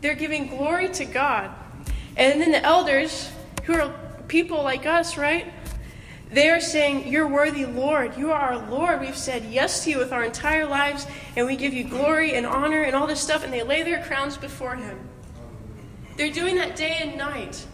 They're 0.00 0.14
giving 0.14 0.48
glory 0.48 0.88
to 0.88 1.04
God. 1.04 1.50
And 2.16 2.40
then 2.40 2.50
the 2.50 2.64
elders, 2.64 3.30
who 3.64 3.74
are 3.74 3.94
people 4.26 4.62
like 4.62 4.86
us, 4.86 5.18
right? 5.18 5.52
They're 6.30 6.60
saying, 6.60 7.08
You're 7.08 7.28
worthy, 7.28 7.66
Lord. 7.66 8.16
You 8.16 8.32
are 8.32 8.54
our 8.54 8.70
Lord. 8.70 9.00
We've 9.00 9.16
said 9.16 9.44
yes 9.50 9.84
to 9.84 9.90
you 9.90 9.98
with 9.98 10.12
our 10.12 10.24
entire 10.24 10.66
lives, 10.66 11.06
and 11.36 11.46
we 11.46 11.56
give 11.56 11.74
you 11.74 11.84
glory 11.84 12.34
and 12.34 12.46
honor 12.46 12.82
and 12.82 12.96
all 12.96 13.06
this 13.06 13.20
stuff. 13.20 13.44
And 13.44 13.52
they 13.52 13.62
lay 13.62 13.82
their 13.82 14.02
crowns 14.02 14.38
before 14.38 14.76
Him. 14.76 14.98
They're 16.16 16.32
doing 16.32 16.56
that 16.56 16.74
day 16.74 16.98
and 17.02 17.18
night. 17.18 17.66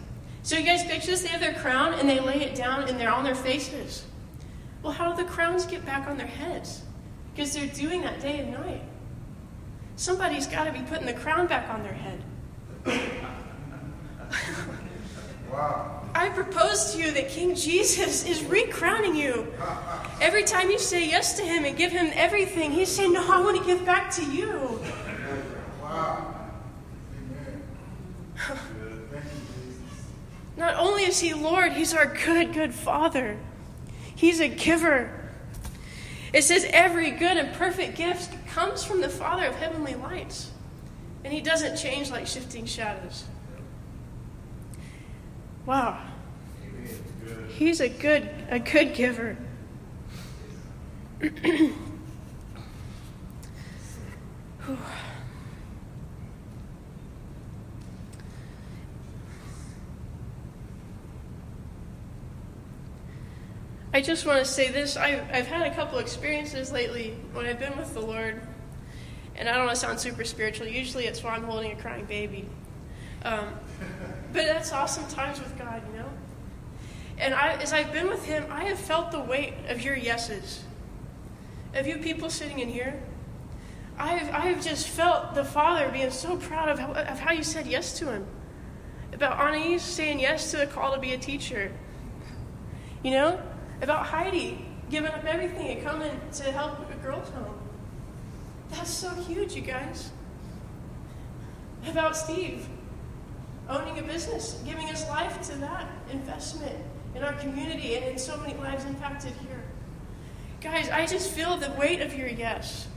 So, 0.45 0.55
you 0.55 0.63
guys 0.63 0.83
picture 0.83 1.07
this? 1.07 1.23
They 1.23 1.29
have 1.29 1.41
their 1.41 1.55
crown 1.55 1.95
and 1.95 2.07
they 2.07 2.19
lay 2.19 2.43
it 2.43 2.53
down 2.53 2.87
and 2.87 2.99
they're 2.99 3.11
on 3.11 3.23
their 3.23 3.33
faces. 3.33 4.05
Well, 4.83 4.93
how 4.93 5.11
do 5.11 5.23
the 5.23 5.27
crowns 5.27 5.65
get 5.65 5.83
back 5.87 6.07
on 6.07 6.19
their 6.19 6.27
heads? 6.27 6.83
Because 7.33 7.51
they're 7.51 7.65
doing 7.65 8.01
that 8.01 8.21
day 8.21 8.37
and 8.37 8.51
night. 8.51 8.83
Somebody's 9.95 10.45
got 10.45 10.65
to 10.65 10.71
be 10.71 10.81
putting 10.81 11.07
the 11.07 11.13
crown 11.13 11.47
back 11.47 11.67
on 11.69 11.81
their 11.81 11.93
head. 11.93 12.23
Wow. 15.51 16.03
I 16.13 16.29
propose 16.29 16.93
to 16.93 16.99
you 16.99 17.11
that 17.11 17.29
King 17.29 17.55
Jesus 17.55 18.25
is 18.25 18.43
recrowning 18.43 19.15
you. 19.15 19.51
Every 20.21 20.43
time 20.43 20.69
you 20.69 20.77
say 20.77 21.07
yes 21.07 21.37
to 21.37 21.43
him 21.43 21.65
and 21.65 21.77
give 21.77 21.91
him 21.91 22.11
everything, 22.13 22.71
he's 22.71 22.89
saying, 22.89 23.13
No, 23.13 23.25
I 23.31 23.41
want 23.41 23.57
to 23.57 23.63
give 23.65 23.85
back 23.85 24.11
to 24.15 24.25
you. 24.25 24.79
Wow. 25.81 26.35
Amen. 27.17 27.63
Good. 28.47 29.11
Thank 29.11 29.23
you, 29.23 29.63
Jesus. 29.63 30.05
Not 30.57 30.75
only 30.75 31.03
is 31.03 31.19
he 31.19 31.33
Lord, 31.33 31.73
he's 31.73 31.93
our 31.93 32.05
good, 32.05 32.53
good 32.53 32.73
Father. 32.73 33.37
He's 34.15 34.39
a 34.39 34.47
giver. 34.47 35.11
It 36.31 36.43
says 36.43 36.65
every 36.69 37.11
good 37.11 37.37
and 37.37 37.53
perfect 37.53 37.97
gift 37.97 38.33
comes 38.47 38.83
from 38.83 39.01
the 39.01 39.09
Father 39.09 39.45
of 39.45 39.55
heavenly 39.55 39.95
lights. 39.95 40.51
And 41.23 41.33
he 41.33 41.41
doesn't 41.41 41.77
change 41.77 42.11
like 42.11 42.27
shifting 42.27 42.65
shadows. 42.65 43.25
Wow. 45.65 45.99
He's 47.49 47.81
a 47.81 47.89
good 47.89 48.29
a 48.49 48.59
good 48.59 48.93
giver. 48.93 49.37
I 63.95 64.01
just 64.01 64.25
want 64.25 64.39
to 64.39 64.45
say 64.45 64.71
this. 64.71 64.97
I've, 64.97 65.21
I've 65.31 65.47
had 65.47 65.71
a 65.71 65.73
couple 65.73 65.99
experiences 65.99 66.69
lately 66.69 67.15
when 67.31 67.45
I've 67.45 67.59
been 67.59 67.77
with 67.77 67.93
the 67.93 68.01
Lord, 68.01 68.41
and 69.37 69.47
I 69.47 69.53
don't 69.53 69.67
want 69.67 69.75
to 69.75 69.79
sound 69.79 70.01
super 70.01 70.25
spiritual. 70.25 70.67
Usually 70.67 71.05
it's 71.05 71.23
when 71.23 71.31
I'm 71.31 71.45
holding 71.45 71.71
a 71.71 71.77
crying 71.77 72.03
baby. 72.03 72.45
Um, 73.23 73.53
but 74.33 74.47
that's 74.47 74.73
awesome 74.73 75.07
times 75.07 75.39
with 75.39 75.57
God, 75.57 75.81
you 75.89 75.99
know? 75.99 76.09
And 77.19 77.33
I, 77.33 77.53
as 77.53 77.71
I've 77.71 77.93
been 77.93 78.09
with 78.09 78.25
Him, 78.25 78.45
I 78.49 78.65
have 78.65 78.77
felt 78.77 79.11
the 79.11 79.21
weight 79.21 79.53
of 79.69 79.81
your 79.81 79.95
yeses. 79.95 80.65
Of 81.73 81.87
you 81.87 81.95
people 81.99 82.29
sitting 82.29 82.59
in 82.59 82.67
here, 82.67 83.01
I've, 83.97 84.29
I've 84.33 84.61
just 84.61 84.89
felt 84.89 85.35
the 85.35 85.45
Father 85.45 85.87
being 85.87 86.11
so 86.11 86.35
proud 86.35 86.67
of 86.67 86.79
how, 86.79 86.91
of 86.91 87.17
how 87.17 87.31
you 87.31 87.43
said 87.43 87.65
yes 87.65 87.97
to 87.99 88.11
Him. 88.11 88.27
About 89.13 89.39
Anais 89.39 89.77
saying 89.77 90.19
yes 90.19 90.51
to 90.51 90.57
the 90.57 90.67
call 90.67 90.93
to 90.93 90.99
be 90.99 91.13
a 91.13 91.17
teacher. 91.17 91.71
You 93.01 93.11
know? 93.11 93.41
About 93.81 94.05
Heidi 94.05 94.65
giving 94.89 95.11
up 95.11 95.23
everything 95.25 95.67
and 95.77 95.83
coming 95.83 96.19
to 96.33 96.43
help 96.51 96.89
a 96.89 96.95
girls' 97.05 97.29
home. 97.29 97.59
That's 98.71 98.89
so 98.89 99.09
huge, 99.09 99.53
you 99.53 99.61
guys. 99.61 100.11
About 101.87 102.15
Steve 102.17 102.67
owning 103.69 103.97
a 103.99 104.03
business, 104.03 104.61
giving 104.65 104.87
his 104.87 105.03
life 105.07 105.41
to 105.49 105.55
that 105.57 105.87
investment 106.11 106.75
in 107.15 107.23
our 107.23 107.33
community 107.33 107.95
and 107.95 108.05
in 108.05 108.17
so 108.17 108.37
many 108.37 108.53
lives 108.55 108.85
impacted 108.85 109.33
here. 109.47 109.63
guys, 110.61 110.89
I 110.89 111.05
just 111.05 111.31
feel 111.31 111.57
the 111.57 111.71
weight 111.71 112.01
of 112.01 112.15
your 112.15 112.27
yes. 112.27 112.87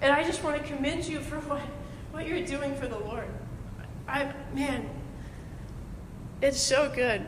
And 0.00 0.12
I 0.12 0.24
just 0.24 0.42
want 0.42 0.60
to 0.60 0.66
commend 0.66 1.06
you 1.06 1.20
for 1.20 1.36
what, 1.40 1.60
what 2.10 2.26
you're 2.26 2.44
doing 2.44 2.74
for 2.76 2.86
the 2.86 2.98
Lord. 2.98 3.28
I, 4.08 4.32
man, 4.52 4.88
it's 6.42 6.60
so 6.60 6.90
good. 6.94 7.26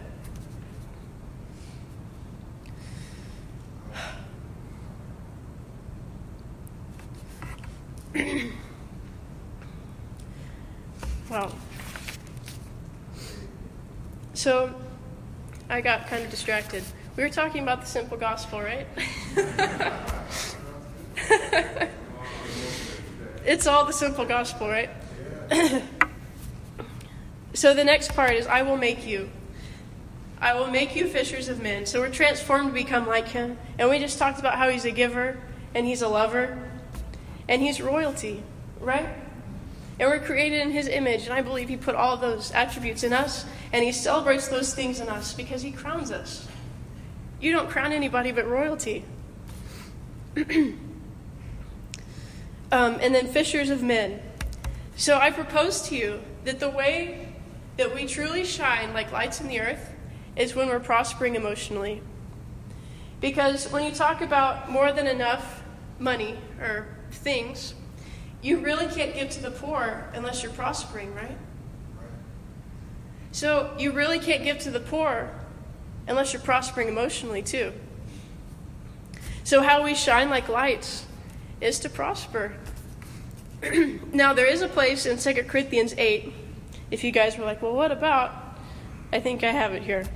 wow. 11.30 11.52
So, 14.46 14.70
I 15.68 15.80
got 15.80 16.06
kind 16.06 16.22
of 16.22 16.30
distracted. 16.30 16.84
We 17.16 17.24
were 17.24 17.28
talking 17.28 17.64
about 17.64 17.80
the 17.80 17.88
simple 17.88 18.16
gospel, 18.16 18.60
right? 18.60 18.86
it's 23.44 23.66
all 23.66 23.86
the 23.86 23.92
simple 23.92 24.24
gospel, 24.24 24.68
right? 24.68 24.90
so 27.54 27.74
the 27.74 27.82
next 27.82 28.14
part 28.14 28.34
is 28.34 28.46
I 28.46 28.62
will 28.62 28.76
make 28.76 29.04
you. 29.04 29.30
I 30.40 30.54
will 30.54 30.68
make 30.68 30.94
you 30.94 31.08
fishers 31.08 31.48
of 31.48 31.60
men. 31.60 31.84
So 31.84 31.98
we're 31.98 32.08
transformed 32.08 32.68
to 32.68 32.72
become 32.72 33.04
like 33.04 33.26
him. 33.26 33.58
And 33.80 33.90
we 33.90 33.98
just 33.98 34.16
talked 34.16 34.38
about 34.38 34.54
how 34.54 34.68
he's 34.68 34.84
a 34.84 34.92
giver 34.92 35.40
and 35.74 35.84
he's 35.84 36.02
a 36.02 36.08
lover 36.08 36.70
and 37.48 37.60
he's 37.60 37.80
royalty, 37.80 38.44
right? 38.78 39.08
And 39.98 40.08
we're 40.08 40.20
created 40.20 40.60
in 40.60 40.70
his 40.70 40.86
image. 40.86 41.24
And 41.24 41.32
I 41.32 41.42
believe 41.42 41.68
he 41.68 41.76
put 41.76 41.96
all 41.96 42.16
those 42.16 42.52
attributes 42.52 43.02
in 43.02 43.12
us 43.12 43.44
and 43.72 43.84
he 43.84 43.92
celebrates 43.92 44.48
those 44.48 44.74
things 44.74 45.00
in 45.00 45.08
us 45.08 45.34
because 45.34 45.62
he 45.62 45.70
crowns 45.70 46.10
us. 46.10 46.46
You 47.40 47.52
don't 47.52 47.68
crown 47.68 47.92
anybody 47.92 48.32
but 48.32 48.48
royalty. 48.48 49.04
um, 50.36 50.76
and 52.70 53.14
then 53.14 53.26
fishers 53.26 53.70
of 53.70 53.82
men. 53.82 54.20
So 54.96 55.18
I 55.18 55.30
propose 55.30 55.82
to 55.88 55.96
you 55.96 56.20
that 56.44 56.60
the 56.60 56.70
way 56.70 57.34
that 57.76 57.94
we 57.94 58.06
truly 58.06 58.44
shine 58.44 58.94
like 58.94 59.12
lights 59.12 59.40
in 59.40 59.48
the 59.48 59.60
earth 59.60 59.92
is 60.36 60.54
when 60.54 60.68
we're 60.68 60.80
prospering 60.80 61.34
emotionally. 61.34 62.02
Because 63.20 63.70
when 63.70 63.84
you 63.84 63.90
talk 63.90 64.20
about 64.20 64.70
more 64.70 64.92
than 64.92 65.06
enough 65.06 65.62
money 65.98 66.38
or 66.60 66.86
things, 67.10 67.74
you 68.42 68.58
really 68.58 68.86
can't 68.86 69.14
give 69.14 69.30
to 69.30 69.42
the 69.42 69.50
poor 69.50 70.08
unless 70.14 70.42
you're 70.42 70.52
prospering, 70.52 71.14
right? 71.14 71.36
So 73.36 73.70
you 73.78 73.92
really 73.92 74.18
can't 74.18 74.44
give 74.44 74.60
to 74.60 74.70
the 74.70 74.80
poor 74.80 75.28
unless 76.08 76.32
you're 76.32 76.40
prospering 76.40 76.88
emotionally, 76.88 77.42
too. 77.42 77.74
So, 79.44 79.60
how 79.60 79.84
we 79.84 79.94
shine 79.94 80.30
like 80.30 80.48
lights 80.48 81.04
is 81.60 81.78
to 81.80 81.90
prosper. 81.90 82.56
now, 84.10 84.32
there 84.32 84.46
is 84.46 84.62
a 84.62 84.68
place 84.68 85.04
in 85.04 85.18
2 85.18 85.42
Corinthians 85.42 85.94
8, 85.98 86.32
if 86.90 87.04
you 87.04 87.10
guys 87.12 87.36
were 87.36 87.44
like, 87.44 87.60
well, 87.60 87.74
what 87.74 87.92
about? 87.92 88.32
I 89.12 89.20
think 89.20 89.44
I 89.44 89.50
have 89.50 89.74
it 89.74 89.82
here. 89.82 90.06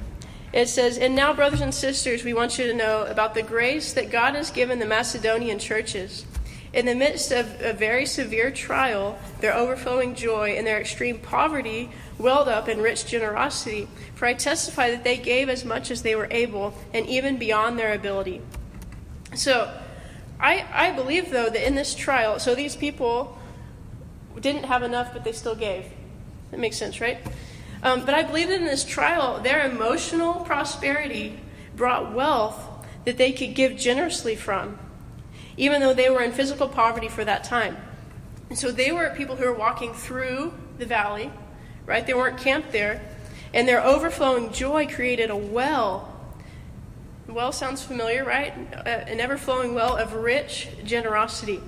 It 0.55 0.71
says, 0.71 0.97
And 0.97 1.15
now, 1.15 1.35
brothers 1.35 1.61
and 1.61 1.75
sisters, 1.75 2.25
we 2.25 2.33
want 2.33 2.59
you 2.59 2.69
to 2.69 2.75
know 2.75 3.05
about 3.05 3.35
the 3.35 3.43
grace 3.43 3.93
that 3.93 4.11
God 4.11 4.35
has 4.35 4.51
given 4.51 4.79
the 4.79 4.87
Macedonian 4.87 5.59
churches. 5.59 6.25
In 6.73 6.87
the 6.87 6.95
midst 6.95 7.33
of 7.33 7.61
a 7.61 7.73
very 7.73 8.07
severe 8.07 8.51
trial, 8.53 9.19
their 9.41 9.55
overflowing 9.55 10.15
joy 10.15 10.51
and 10.51 10.65
their 10.67 10.81
extreme 10.81 11.19
poverty 11.19 11.91
welled 12.17 12.49
up 12.49 12.69
in 12.69 12.81
rich 12.81 13.07
generosity. 13.07 13.89
For 14.15 14.27
I 14.27 14.35
testify 14.35 14.91
that 14.91 15.03
they 15.03 15.17
gave 15.17 15.49
as 15.49 15.65
much 15.65 15.91
as 15.91 16.03
they 16.03 16.15
were 16.15 16.29
able, 16.31 16.75
and 16.95 17.07
even 17.07 17.39
beyond 17.39 17.79
their 17.79 17.93
ability. 17.93 18.41
So, 19.35 19.73
I, 20.39 20.65
I 20.73 20.93
believe, 20.93 21.31
though, 21.31 21.51
that 21.51 21.67
in 21.67 21.75
this 21.75 21.95
trial, 21.95 22.39
so 22.39 22.55
these 22.55 22.77
people 22.77 23.37
didn't 24.41 24.65
have 24.65 24.83
enough, 24.83 25.13
but 25.13 25.25
they 25.25 25.33
still 25.33 25.57
gave. 25.57 25.85
That 26.51 26.61
makes 26.61 26.77
sense, 26.77 27.01
right? 27.01 27.19
Um, 27.83 28.05
but 28.05 28.15
I 28.15 28.23
believe 28.23 28.49
that 28.49 28.61
in 28.61 28.67
this 28.67 28.85
trial, 28.85 29.41
their 29.41 29.69
emotional 29.69 30.35
prosperity 30.35 31.39
brought 31.77 32.15
wealth 32.15 32.57
that 33.05 33.17
they 33.17 33.33
could 33.33 33.55
give 33.55 33.77
generously 33.77 34.37
from, 34.37 34.79
even 35.57 35.81
though 35.81 35.95
they 35.95 36.11
were 36.11 36.23
in 36.23 36.33
physical 36.33 36.69
poverty 36.69 37.09
for 37.09 37.25
that 37.25 37.45
time. 37.45 37.77
And 38.49 38.59
so 38.59 38.73
they 38.73 38.93
were 38.93 39.11
people 39.17 39.37
who 39.37 39.45
were 39.45 39.55
walking 39.55 39.95
through 39.95 40.53
the 40.79 40.87
valley, 40.87 41.31
right? 41.87 42.07
They 42.07 42.15
weren't 42.15 42.39
camped 42.39 42.73
there. 42.73 43.01
And 43.53 43.67
their 43.67 43.83
overflowing 43.83 44.53
joy 44.53 44.87
created 44.87 45.31
a 45.31 45.37
well. 45.37 46.09
Well 47.29 47.53
sounds 47.53 47.83
familiar, 47.83 48.25
right? 48.25 48.53
An 48.87 49.21
ever 49.21 49.37
flowing 49.37 49.75
well 49.75 49.97
of 49.97 50.15
rich 50.15 50.69
generosity. 50.85 51.61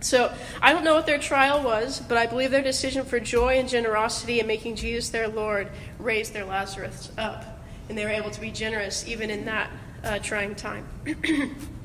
So 0.00 0.32
I 0.62 0.72
don't 0.72 0.84
know 0.84 0.94
what 0.94 1.06
their 1.06 1.18
trial 1.18 1.62
was, 1.62 2.00
but 2.00 2.16
I 2.16 2.26
believe 2.26 2.50
their 2.50 2.62
decision 2.62 3.04
for 3.04 3.18
joy 3.18 3.58
and 3.58 3.68
generosity 3.68 4.38
and 4.38 4.46
making 4.46 4.76
Jesus 4.76 5.10
their 5.10 5.28
Lord 5.28 5.68
raised 5.98 6.32
their 6.32 6.44
Lazarus 6.44 7.10
up. 7.18 7.44
And 7.88 7.98
they 7.98 8.04
were 8.04 8.10
able 8.10 8.30
to 8.30 8.40
be 8.40 8.50
generous 8.50 9.06
even 9.08 9.28
in 9.28 9.44
that 9.46 9.70
uh, 10.04 10.18
trying 10.20 10.54
time. 10.54 10.86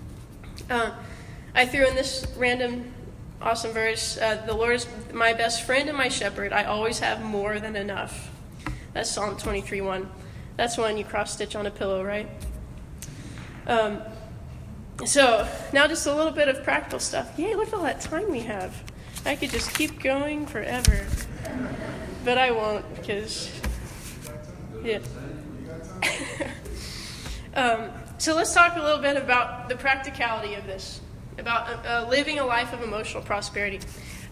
uh, 0.69 0.91
I 1.55 1.65
threw 1.65 1.87
in 1.87 1.95
this 1.95 2.25
random 2.37 2.93
awesome 3.41 3.71
verse 3.71 4.17
uh, 4.17 4.41
The 4.45 4.53
Lord 4.53 4.75
is 4.75 4.87
my 5.13 5.33
best 5.33 5.63
friend 5.63 5.89
and 5.89 5.97
my 5.97 6.07
shepherd. 6.07 6.53
I 6.53 6.63
always 6.63 6.99
have 6.99 7.23
more 7.23 7.59
than 7.59 7.75
enough. 7.75 8.31
That's 8.93 9.09
Psalm 9.09 9.37
23 9.37 9.81
1. 9.81 10.09
That's 10.55 10.77
one 10.77 10.97
you 10.97 11.03
cross 11.03 11.33
stitch 11.33 11.55
on 11.55 11.65
a 11.65 11.71
pillow, 11.71 12.03
right? 12.03 12.29
Um, 13.65 14.01
so, 15.05 15.47
now 15.73 15.87
just 15.87 16.05
a 16.05 16.15
little 16.15 16.31
bit 16.31 16.47
of 16.47 16.63
practical 16.63 16.99
stuff. 16.99 17.37
Yay, 17.37 17.55
look 17.55 17.67
at 17.69 17.73
all 17.73 17.83
that 17.83 18.01
time 18.01 18.29
we 18.29 18.41
have. 18.41 18.83
I 19.25 19.35
could 19.35 19.49
just 19.49 19.73
keep 19.73 20.01
going 20.01 20.45
forever. 20.45 21.05
But 22.23 22.37
I 22.37 22.51
won't 22.51 22.95
because, 22.95 23.49
yeah. 24.83 24.99
um, 27.55 27.89
so, 28.17 28.35
let's 28.35 28.53
talk 28.53 28.75
a 28.75 28.81
little 28.81 29.01
bit 29.01 29.17
about 29.17 29.69
the 29.69 29.75
practicality 29.75 30.55
of 30.55 30.65
this, 30.65 31.01
about 31.37 31.85
uh, 31.85 32.07
living 32.09 32.39
a 32.39 32.45
life 32.45 32.73
of 32.73 32.81
emotional 32.81 33.23
prosperity. 33.23 33.79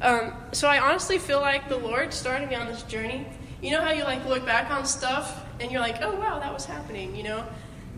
Um, 0.02 0.34
so, 0.52 0.68
I 0.68 0.80
honestly 0.80 1.18
feel 1.18 1.42
like 1.42 1.70
the 1.70 1.78
Lord 1.78 2.14
started 2.14 2.50
me 2.50 2.56
on 2.56 2.68
this 2.68 2.84
journey. 2.84 3.26
You 3.62 3.72
know 3.72 3.82
how 3.82 3.92
you 3.92 4.04
like 4.04 4.26
look 4.26 4.46
back 4.46 4.72
on 4.72 4.86
stuff 4.86 5.46
and 5.60 5.72
you're 5.72 5.82
like, 5.82 6.02
oh 6.02 6.16
wow, 6.16 6.40
that 6.40 6.52
was 6.52 6.66
happening, 6.66 7.16
you 7.16 7.24
know? 7.24 7.46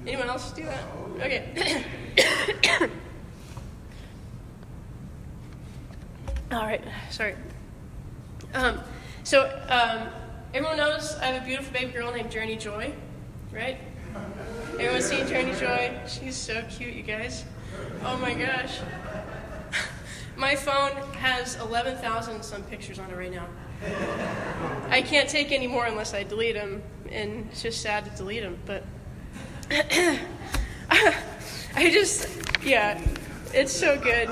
Anyone 0.05 0.27
else 0.27 0.51
do 0.51 0.63
that? 0.63 0.83
Okay. 1.19 1.85
All 6.51 6.63
right, 6.63 6.83
sorry. 7.09 7.35
Um, 8.53 8.81
so, 9.23 9.45
um, 9.69 10.09
everyone 10.53 10.77
knows 10.77 11.15
I 11.15 11.27
have 11.27 11.41
a 11.41 11.45
beautiful 11.45 11.71
baby 11.73 11.93
girl 11.93 12.11
named 12.11 12.29
Journey 12.29 12.57
Joy, 12.57 12.93
right? 13.51 13.77
Everyone 14.73 15.01
seen 15.01 15.27
Journey 15.27 15.53
Joy? 15.59 15.97
She's 16.07 16.35
so 16.35 16.63
cute, 16.69 16.93
you 16.93 17.03
guys. 17.03 17.45
Oh 18.03 18.17
my 18.17 18.33
gosh. 18.33 18.79
My 20.35 20.55
phone 20.55 20.91
has 21.13 21.55
11,000 21.55 22.43
some 22.43 22.63
pictures 22.63 22.99
on 22.99 23.09
it 23.09 23.15
right 23.15 23.31
now. 23.31 23.47
I 24.89 25.01
can't 25.01 25.29
take 25.29 25.51
any 25.51 25.67
more 25.67 25.85
unless 25.85 26.13
I 26.13 26.23
delete 26.23 26.55
them, 26.55 26.81
and 27.11 27.47
it's 27.51 27.61
just 27.61 27.81
sad 27.81 28.05
to 28.05 28.11
delete 28.11 28.43
them, 28.43 28.57
but. 28.65 28.83
I 31.75 31.89
just, 31.89 32.27
yeah, 32.63 33.01
it's 33.53 33.73
so 33.73 33.99
good. 33.99 34.29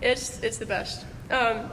It's 0.00 0.40
it's 0.42 0.58
the 0.58 0.66
best. 0.66 1.04
Um, 1.30 1.70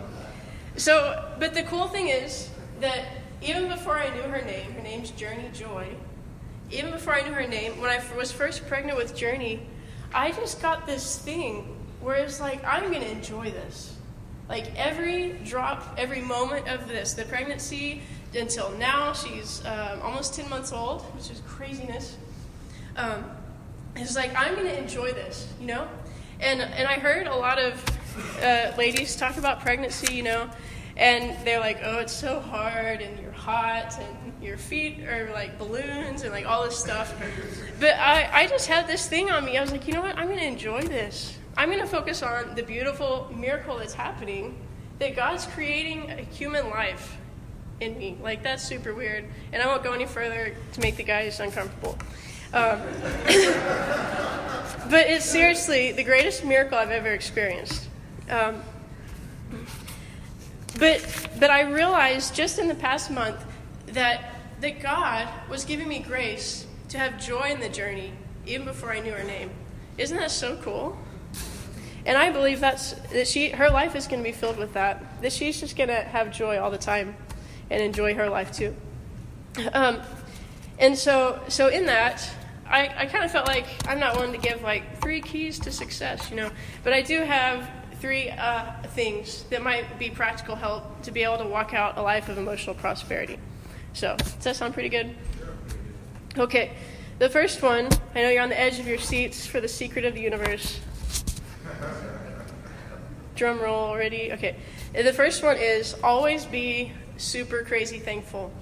so, 0.75 1.31
but 1.39 1.53
the 1.53 1.63
cool 1.63 1.87
thing 1.87 2.09
is 2.09 2.49
that 2.81 3.05
even 3.41 3.67
before 3.67 3.97
I 3.97 4.13
knew 4.13 4.23
her 4.23 4.41
name, 4.41 4.73
her 4.73 4.81
name's 4.81 5.11
Journey 5.11 5.49
Joy. 5.53 5.87
Even 6.75 6.91
before 6.91 7.13
I 7.13 7.21
knew 7.21 7.33
her 7.33 7.47
name, 7.47 7.79
when 7.79 7.89
I 7.89 8.01
was 8.15 8.31
first 8.31 8.67
pregnant 8.67 8.97
with 8.97 9.15
Journey, 9.15 9.61
I 10.13 10.31
just 10.31 10.61
got 10.61 10.85
this 10.85 11.17
thing 11.17 11.75
where 12.01 12.17
it's 12.17 12.39
like 12.39 12.63
I'm 12.65 12.91
gonna 12.91 13.05
enjoy 13.05 13.51
this. 13.51 13.95
Like 14.47 14.75
every 14.75 15.33
drop, 15.43 15.95
every 15.97 16.21
moment 16.21 16.67
of 16.67 16.87
this, 16.87 17.13
the 17.13 17.25
pregnancy 17.25 18.01
until 18.35 18.69
now, 18.71 19.13
she's 19.13 19.65
um, 19.65 20.01
almost 20.01 20.35
10 20.35 20.49
months 20.49 20.71
old, 20.71 21.01
which 21.15 21.31
is 21.31 21.41
craziness. 21.47 22.17
Um, 22.95 23.25
it's 23.95 24.15
like 24.15 24.31
I'm 24.35 24.55
going 24.55 24.67
to 24.67 24.77
enjoy 24.77 25.13
this, 25.13 25.47
you 25.59 25.67
know. 25.67 25.87
And 26.41 26.61
and 26.61 26.87
I 26.87 26.99
heard 26.99 27.27
a 27.27 27.35
lot 27.35 27.59
of 27.59 27.83
uh, 28.41 28.73
ladies 28.77 29.15
talk 29.15 29.37
about 29.37 29.61
pregnancy, 29.61 30.13
you 30.13 30.23
know, 30.23 30.49
and 30.97 31.35
they're 31.45 31.59
like, 31.59 31.79
oh, 31.83 31.99
it's 31.99 32.13
so 32.13 32.39
hard, 32.39 33.01
and 33.01 33.19
you're 33.19 33.31
hot, 33.31 33.97
and 33.99 34.43
your 34.43 34.57
feet 34.57 35.01
are 35.07 35.29
like 35.33 35.57
balloons, 35.57 36.23
and 36.23 36.31
like 36.31 36.45
all 36.45 36.63
this 36.63 36.77
stuff. 36.77 37.13
But 37.79 37.95
I 37.95 38.29
I 38.43 38.47
just 38.47 38.67
had 38.67 38.87
this 38.87 39.07
thing 39.07 39.29
on 39.29 39.43
me. 39.43 39.57
I 39.57 39.61
was 39.61 39.71
like, 39.71 39.87
you 39.87 39.93
know 39.93 40.01
what? 40.01 40.17
I'm 40.17 40.27
going 40.27 40.39
to 40.39 40.45
enjoy 40.45 40.83
this. 40.83 41.37
I'm 41.57 41.69
going 41.69 41.81
to 41.81 41.87
focus 41.87 42.21
on 42.23 42.55
the 42.55 42.63
beautiful 42.63 43.31
miracle 43.35 43.77
that's 43.77 43.93
happening, 43.93 44.57
that 44.99 45.15
God's 45.15 45.45
creating 45.45 46.11
a 46.11 46.21
human 46.21 46.69
life 46.69 47.17
in 47.79 47.97
me. 47.97 48.17
Like 48.21 48.43
that's 48.43 48.63
super 48.63 48.93
weird, 48.93 49.25
and 49.51 49.61
I 49.61 49.67
won't 49.67 49.83
go 49.83 49.93
any 49.93 50.05
further 50.05 50.55
to 50.73 50.81
make 50.81 50.95
the 50.95 51.03
guys 51.03 51.39
uncomfortable. 51.39 51.97
Um, 52.53 52.79
but 54.89 55.07
it's 55.07 55.25
seriously 55.25 55.91
the 55.91 56.03
greatest 56.03 56.45
miracle 56.45 56.77
I've 56.77 56.91
ever 56.91 57.09
experienced. 57.09 57.89
Um, 58.29 58.61
but 60.79 61.29
but 61.39 61.49
I 61.49 61.61
realized 61.61 62.35
just 62.35 62.59
in 62.59 62.67
the 62.67 62.75
past 62.75 63.11
month 63.11 63.43
that 63.87 64.35
that 64.61 64.81
God 64.81 65.27
was 65.49 65.65
giving 65.65 65.87
me 65.87 65.99
grace 65.99 66.65
to 66.89 66.97
have 66.97 67.23
joy 67.23 67.49
in 67.51 67.59
the 67.59 67.69
journey 67.69 68.13
even 68.45 68.65
before 68.65 68.91
I 68.91 68.99
knew 68.99 69.11
her 69.11 69.23
name. 69.23 69.49
Isn't 69.97 70.17
that 70.17 70.31
so 70.31 70.57
cool? 70.57 70.97
And 72.05 72.17
I 72.17 72.31
believe 72.31 72.59
that's 72.59 72.93
that 73.11 73.27
she 73.27 73.49
her 73.49 73.69
life 73.69 73.95
is 73.95 74.07
going 74.07 74.21
to 74.21 74.23
be 74.23 74.35
filled 74.35 74.57
with 74.57 74.73
that. 74.73 75.21
That 75.21 75.33
she's 75.33 75.59
just 75.59 75.75
going 75.75 75.89
to 75.89 76.01
have 76.01 76.31
joy 76.31 76.59
all 76.59 76.69
the 76.69 76.77
time 76.77 77.15
and 77.69 77.81
enjoy 77.81 78.13
her 78.13 78.29
life 78.29 78.51
too. 78.51 78.75
Um, 79.73 80.01
and 80.77 80.97
so 80.97 81.41
so 81.47 81.69
in 81.69 81.85
that 81.87 82.29
I, 82.67 82.91
I 82.97 83.05
kind 83.05 83.23
of 83.23 83.31
felt 83.31 83.47
like 83.47 83.65
I'm 83.87 83.99
not 83.99 84.15
one 84.15 84.31
to 84.31 84.37
give 84.37 84.61
like 84.61 85.01
three 85.01 85.21
keys 85.21 85.59
to 85.59 85.71
success, 85.71 86.29
you 86.29 86.35
know, 86.35 86.49
but 86.83 86.93
I 86.93 87.01
do 87.01 87.21
have 87.21 87.69
three 88.05 88.29
uh, 88.29 88.71
things 88.89 89.45
that 89.49 89.63
might 89.63 89.97
be 89.97 90.11
practical 90.11 90.55
help 90.55 91.01
to 91.01 91.09
be 91.09 91.23
able 91.23 91.39
to 91.39 91.43
walk 91.43 91.73
out 91.73 91.97
a 91.97 92.01
life 92.03 92.29
of 92.29 92.37
emotional 92.37 92.75
prosperity. 92.75 93.39
So, 93.93 94.15
does 94.15 94.35
that 94.43 94.55
sound 94.55 94.75
pretty 94.75 94.89
good? 94.89 95.15
Okay, 96.37 96.73
the 97.17 97.29
first 97.29 97.63
one, 97.63 97.89
I 98.13 98.21
know 98.21 98.29
you're 98.29 98.43
on 98.43 98.49
the 98.49 98.59
edge 98.59 98.77
of 98.77 98.87
your 98.87 98.99
seats 98.99 99.47
for 99.47 99.59
the 99.59 99.67
secret 99.67 100.05
of 100.05 100.13
the 100.13 100.21
universe. 100.21 100.79
Drum 103.33 103.59
roll 103.59 103.85
already. 103.85 104.31
Okay, 104.33 104.55
the 104.93 105.11
first 105.11 105.41
one 105.41 105.57
is 105.57 105.95
always 106.03 106.45
be 106.45 106.91
super 107.17 107.63
crazy 107.63 107.97
thankful. 107.97 108.53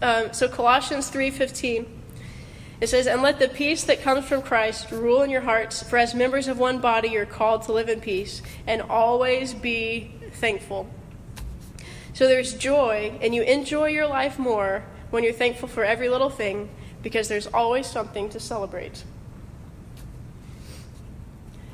Um, 0.00 0.32
so 0.32 0.46
Colossians 0.46 1.08
three 1.08 1.32
fifteen 1.32 1.95
it 2.80 2.88
says, 2.88 3.06
And 3.06 3.22
let 3.22 3.38
the 3.38 3.48
peace 3.48 3.84
that 3.84 4.02
comes 4.02 4.26
from 4.26 4.42
Christ 4.42 4.90
rule 4.90 5.22
in 5.22 5.30
your 5.30 5.40
hearts, 5.40 5.82
for 5.82 5.96
as 5.96 6.14
members 6.14 6.48
of 6.48 6.58
one 6.58 6.78
body 6.78 7.08
you're 7.08 7.26
called 7.26 7.62
to 7.62 7.72
live 7.72 7.88
in 7.88 8.00
peace, 8.00 8.42
and 8.66 8.82
always 8.82 9.54
be 9.54 10.12
thankful. 10.32 10.88
So 12.12 12.26
there's 12.26 12.54
joy, 12.54 13.18
and 13.20 13.34
you 13.34 13.42
enjoy 13.42 13.88
your 13.88 14.06
life 14.06 14.38
more 14.38 14.84
when 15.10 15.24
you're 15.24 15.32
thankful 15.32 15.68
for 15.68 15.84
every 15.84 16.08
little 16.08 16.30
thing, 16.30 16.68
because 17.02 17.28
there's 17.28 17.46
always 17.46 17.86
something 17.86 18.28
to 18.30 18.40
celebrate. 18.40 19.04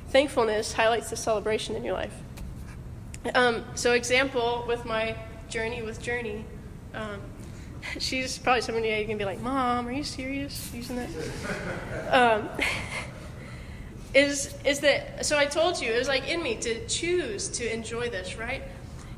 Thankfulness 0.09 0.75
highlights 0.75 1.11
the 1.11 1.17
celebration 1.17 1.75
in 1.75 1.85
your 1.85 1.95
life. 1.95 2.15
Um, 3.35 3.65
so, 3.75 3.93
example 3.93 4.65
with 4.67 4.85
my 4.85 5.17
journey 5.49 5.83
with 5.83 6.03
Journey. 6.03 6.45
Um, 6.95 7.21
she's 7.99 8.39
probably 8.39 8.63
somebody 8.63 8.89
you 8.89 9.07
can 9.07 9.19
be 9.19 9.25
like, 9.25 9.41
Mom, 9.41 9.87
are 9.87 9.93
you 9.93 10.05
serious 10.05 10.71
using 10.75 10.97
that? 10.97 11.09
um, 12.11 12.49
is 14.15 14.55
is 14.65 14.81
that 14.81 15.25
so? 15.25 15.39
I 15.39 15.47
told 15.47 15.81
you 15.81 15.93
it 15.93 15.99
was 15.99 16.09
like 16.09 16.29
in 16.29 16.43
me 16.43 16.57
to 16.57 16.87
choose 16.87 17.49
to 17.49 17.73
enjoy 17.73 18.11
this, 18.11 18.37
right? 18.37 18.63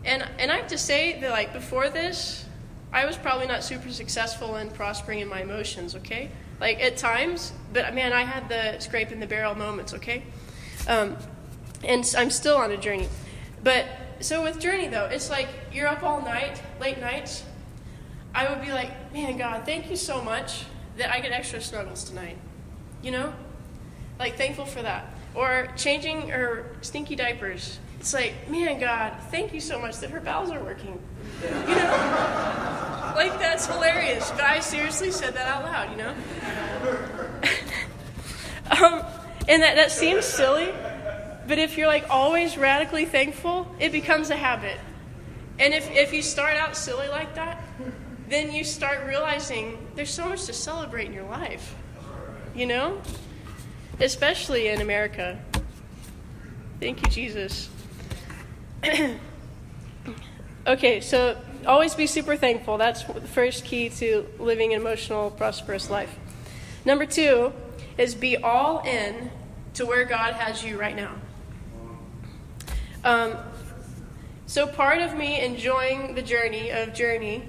And 0.05 0.25
and 0.39 0.51
I 0.51 0.57
have 0.57 0.69
to 0.69 0.79
say 0.79 1.21
that 1.21 1.31
like 1.31 1.53
before 1.53 1.89
this, 1.89 2.45
I 2.93 3.07
was 3.07 3.17
probably 3.17 3.47
not 3.47 3.65
super 3.65 3.91
successful 3.91 4.57
in 4.57 4.71
prospering 4.71 5.21
in 5.21 5.29
my 5.29 5.43
emotions. 5.43 5.95
Okay, 5.97 6.31
like 6.61 6.81
at 6.81 6.97
times, 6.97 7.53
but 7.73 7.95
man, 7.95 8.13
I 8.13 8.23
had 8.23 8.49
the 8.49 8.79
scrape 8.81 9.13
in 9.13 9.21
the 9.21 9.27
barrel 9.27 9.55
moments. 9.55 9.95
Okay, 9.95 10.23
um, 10.87 11.17
and 11.83 12.15
I'm 12.17 12.31
still 12.31 12.57
on 12.57 12.71
a 12.71 12.77
journey. 12.77 13.09
But 13.63 13.87
so 14.21 14.43
with 14.43 14.61
journey 14.61 14.89
though, 14.89 15.07
it's 15.07 15.31
like 15.31 15.49
you're 15.73 15.89
up 15.89 16.03
all 16.03 16.21
night, 16.21 16.63
late 16.81 17.01
nights 17.01 17.45
I 18.35 18.49
would 18.51 18.61
be 18.61 18.73
like, 18.73 19.13
man, 19.13 19.37
God, 19.37 19.65
thank 19.65 19.89
you 19.91 19.97
so 19.97 20.21
much 20.21 20.65
that 20.97 21.13
I 21.13 21.21
get 21.21 21.33
extra 21.33 21.61
snuggles 21.61 22.05
tonight. 22.05 22.37
You 23.03 23.13
know? 23.13 23.33
Like, 24.19 24.37
thankful 24.37 24.67
for 24.67 24.83
that. 24.83 25.07
Or 25.35 25.69
changing 25.77 26.29
her 26.29 26.77
stinky 26.81 27.17
diapers. 27.17 27.79
It's 28.01 28.13
like, 28.13 28.51
man, 28.51 28.81
God, 28.81 29.15
thank 29.31 29.53
you 29.55 29.61
so 29.61 29.81
much 29.81 29.99
that 29.99 30.11
her 30.11 30.21
bowels 30.21 30.51
are 30.51 30.63
working. 30.63 31.01
You 31.43 31.51
know? 31.51 31.63
like, 33.17 33.39
that's 33.39 33.67
hilarious. 33.67 34.31
But 34.33 34.43
I 34.43 34.61
seriously 34.61 35.11
said 35.11 35.35
that 35.35 35.47
out 35.47 35.65
loud, 35.65 35.91
you 35.91 35.97
know? 35.97 36.15
um, 38.85 39.05
and 39.49 39.63
that, 39.63 39.77
that 39.77 39.93
seems 39.93 40.25
silly, 40.25 40.73
but 41.47 41.59
if 41.59 41.77
you're 41.77 41.87
like 41.87 42.07
always 42.09 42.57
radically 42.57 43.05
thankful, 43.05 43.75
it 43.79 43.93
becomes 43.93 44.31
a 44.31 44.37
habit. 44.37 44.79
And 45.59 45.75
if, 45.75 45.91
if 45.91 46.13
you 46.13 46.23
start 46.23 46.57
out 46.57 46.77
silly 46.77 47.09
like 47.09 47.35
that, 47.35 47.63
then 48.29 48.53
you 48.53 48.65
start 48.65 49.07
realizing 49.07 49.79
there's 49.95 50.11
so 50.11 50.29
much 50.29 50.45
to 50.47 50.53
celebrate 50.53 51.07
in 51.07 51.13
your 51.13 51.29
life. 51.29 51.75
You 52.55 52.67
know? 52.67 53.01
Especially 54.01 54.69
in 54.69 54.81
America. 54.81 55.39
Thank 56.81 57.03
you, 57.03 57.09
Jesus. 57.09 57.69
okay, 60.67 61.01
so 61.01 61.37
always 61.67 61.95
be 61.95 62.07
super 62.07 62.37
thankful. 62.37 62.79
That's 62.79 63.05
the 63.05 63.21
first 63.21 63.65
key 63.65 63.89
to 63.91 64.27
living 64.39 64.75
an 64.75 64.81
emotional, 64.81 65.31
prosperous 65.31 65.91
life. 65.91 66.15
Number 66.85 67.07
two 67.07 67.53
is 67.97 68.15
be 68.15 68.37
all 68.37 68.81
in 68.81 69.31
to 69.75 69.87
where 69.87 70.05
God 70.05 70.35
has 70.35 70.65
you 70.65 70.79
right 70.79 70.97
now. 70.97 71.15
Um, 73.05 73.37
so, 74.47 74.67
part 74.67 75.01
of 75.01 75.15
me 75.15 75.45
enjoying 75.45 76.15
the 76.15 76.23
journey 76.23 76.71
of 76.71 76.95
journey 76.95 77.49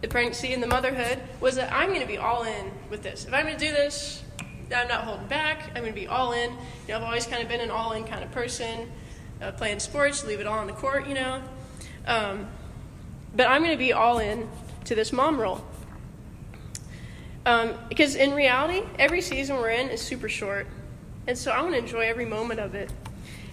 the 0.00 0.08
pregnancy 0.08 0.52
and 0.52 0.62
the 0.62 0.66
motherhood 0.66 1.18
was 1.40 1.56
that 1.56 1.72
I'm 1.72 1.88
going 1.88 2.00
to 2.00 2.06
be 2.06 2.18
all 2.18 2.44
in 2.44 2.70
with 2.88 3.02
this. 3.02 3.24
If 3.26 3.34
I'm 3.34 3.44
going 3.44 3.58
to 3.58 3.64
do 3.64 3.72
this, 3.72 4.22
I'm 4.74 4.88
not 4.88 5.04
holding 5.04 5.26
back. 5.26 5.70
I'm 5.74 5.82
going 5.82 5.92
to 5.92 6.00
be 6.00 6.06
all 6.06 6.32
in. 6.32 6.50
You 6.50 6.58
know, 6.88 6.96
I've 6.96 7.02
always 7.02 7.26
kind 7.26 7.42
of 7.42 7.48
been 7.48 7.60
an 7.60 7.70
all 7.70 7.92
in 7.92 8.04
kind 8.04 8.22
of 8.22 8.30
person, 8.30 8.90
uh, 9.42 9.52
playing 9.52 9.80
sports, 9.80 10.24
leave 10.24 10.40
it 10.40 10.46
all 10.46 10.58
on 10.58 10.66
the 10.66 10.72
court, 10.72 11.06
you 11.06 11.14
know. 11.14 11.42
Um, 12.06 12.46
but 13.34 13.46
I'm 13.48 13.62
going 13.62 13.74
to 13.74 13.78
be 13.78 13.92
all 13.92 14.18
in 14.18 14.48
to 14.84 14.94
this 14.94 15.12
mom 15.12 15.40
role. 15.40 15.64
Um, 17.46 17.74
because 17.88 18.14
in 18.14 18.32
reality, 18.32 18.82
every 18.98 19.20
season 19.20 19.56
we're 19.56 19.70
in 19.70 19.88
is 19.88 20.00
super 20.00 20.28
short. 20.28 20.66
And 21.26 21.36
so 21.36 21.50
I 21.50 21.60
want 21.62 21.74
to 21.74 21.78
enjoy 21.78 22.00
every 22.00 22.26
moment 22.26 22.60
of 22.60 22.74
it. 22.74 22.90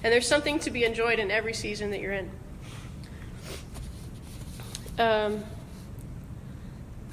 And 0.04 0.14
there's 0.14 0.28
something 0.28 0.60
to 0.60 0.72
be 0.72 0.84
enjoyed 0.84 1.20
in 1.20 1.32
every 1.32 1.54
season 1.54 1.92
that 1.92 2.00
you're 2.00 2.14
in. 2.14 2.32
Um, 5.00 5.44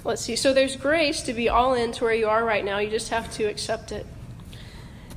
Let's 0.05 0.21
see. 0.21 0.37
So 0.37 0.53
there's 0.53 0.77
grace 0.77 1.23
to 1.23 1.33
be 1.33 1.49
all 1.49 1.73
in 1.73 1.93
to 1.93 2.05
where 2.05 2.12
you 2.12 2.29
are 2.29 2.45
right 2.45 2.62
now. 2.62 2.79
You 2.79 2.90
just 2.90 3.09
have 3.09 3.33
to 3.33 3.45
accept 3.45 3.90
it. 3.90 4.07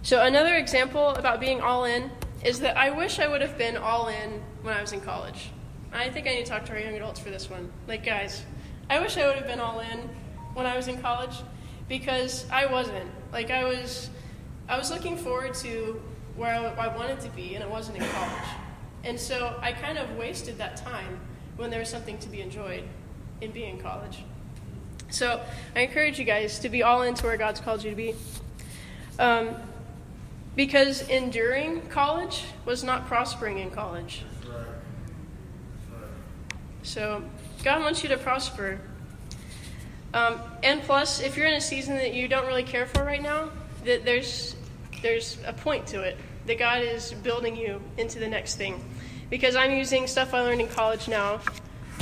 So 0.02 0.24
another 0.24 0.56
example 0.56 1.10
about 1.10 1.42
being 1.42 1.60
all 1.60 1.84
in 1.84 2.10
is 2.46 2.62
that 2.62 2.78
I 2.78 2.92
wish 2.92 3.20
I 3.20 3.28
would 3.28 3.42
have 3.42 3.58
been 3.58 3.76
all 3.76 4.08
in 4.08 4.42
when 4.62 4.74
I 4.74 4.82
was 4.82 4.94
in 4.94 5.02
college. 5.02 5.50
I 5.92 6.10
think 6.10 6.26
I 6.26 6.36
need 6.36 6.46
to 6.46 6.52
talk 6.52 6.66
to 6.66 6.72
our 6.72 6.80
young 6.80 6.96
adults 6.96 7.20
for 7.20 7.30
this 7.30 7.50
one. 7.50 7.70
Like, 7.88 8.06
guys, 8.06 8.44
I 8.90 9.02
wish 9.02 9.18
I 9.18 9.28
would 9.28 9.36
have 9.36 9.48
been 9.48 9.60
all 9.60 9.82
in 9.82 10.10
when 10.54 10.66
I 10.66 10.78
was 10.78 10.88
in 10.88 11.02
college 11.02 11.36
because 11.90 12.46
I 12.50 12.66
wasn't. 12.68 13.10
Like, 13.34 13.52
I 13.52 13.66
was, 13.66 14.10
I 14.70 14.78
was 14.78 14.90
looking 14.90 15.18
forward 15.18 15.54
to 15.56 16.02
where 16.38 16.54
I, 16.54 16.86
I 16.86 16.96
wanted 16.96 17.20
to 17.22 17.30
be, 17.30 17.56
and 17.56 17.64
it 17.64 17.70
wasn't 17.70 17.98
in 17.98 18.06
college. 18.06 18.50
And 19.04 19.20
so 19.20 19.58
I 19.62 19.74
kind 19.74 19.98
of 19.98 20.16
wasted 20.18 20.58
that 20.60 20.78
time 20.78 21.20
when 21.58 21.70
there 21.70 21.80
was 21.80 21.90
something 21.90 22.18
to 22.20 22.30
be 22.30 22.42
enjoyed 22.42 22.84
in 23.42 23.52
being 23.52 23.76
in 23.76 23.82
college. 23.82 24.20
So 25.10 25.42
I 25.76 25.82
encourage 25.82 26.20
you 26.20 26.26
guys 26.26 26.60
to 26.60 26.70
be 26.70 26.84
all 26.84 27.02
into 27.02 27.26
where 27.26 27.38
God's 27.38 27.60
called 27.60 27.84
you 27.84 27.90
to 27.90 27.96
be. 27.96 28.16
Um, 29.20 29.56
because 30.56 31.08
enduring 31.08 31.88
college 31.88 32.44
was 32.66 32.84
not 32.84 33.08
prospering 33.08 33.60
in 33.60 33.70
college. 33.70 34.24
So 36.84 37.24
God 37.64 37.82
wants 37.82 38.02
you 38.02 38.10
to 38.10 38.18
prosper. 38.18 38.80
Um, 40.14 40.40
and 40.64 40.82
plus, 40.82 41.22
if 41.22 41.38
you're 41.38 41.48
in 41.48 41.54
a 41.54 41.62
season 41.62 41.96
that 41.96 42.14
you 42.14 42.28
don't 42.28 42.48
really 42.48 42.64
care 42.64 42.86
for 42.86 43.04
right 43.04 43.22
now, 43.22 43.50
that 43.86 44.04
there's 44.04 44.56
there's 45.02 45.38
a 45.46 45.54
point 45.54 45.86
to 45.88 46.02
it 46.02 46.18
that 46.48 46.58
God 46.58 46.82
is 46.82 47.14
building 47.14 47.56
you 47.56 47.82
into 47.98 48.20
the 48.20 48.28
next 48.28 48.56
thing. 48.56 48.84
Because 49.30 49.56
I'm 49.56 49.72
using 49.72 50.08
stuff 50.08 50.34
I 50.34 50.42
learned 50.42 50.62
in 50.62 50.70
college 50.70 51.08
now 51.08 51.42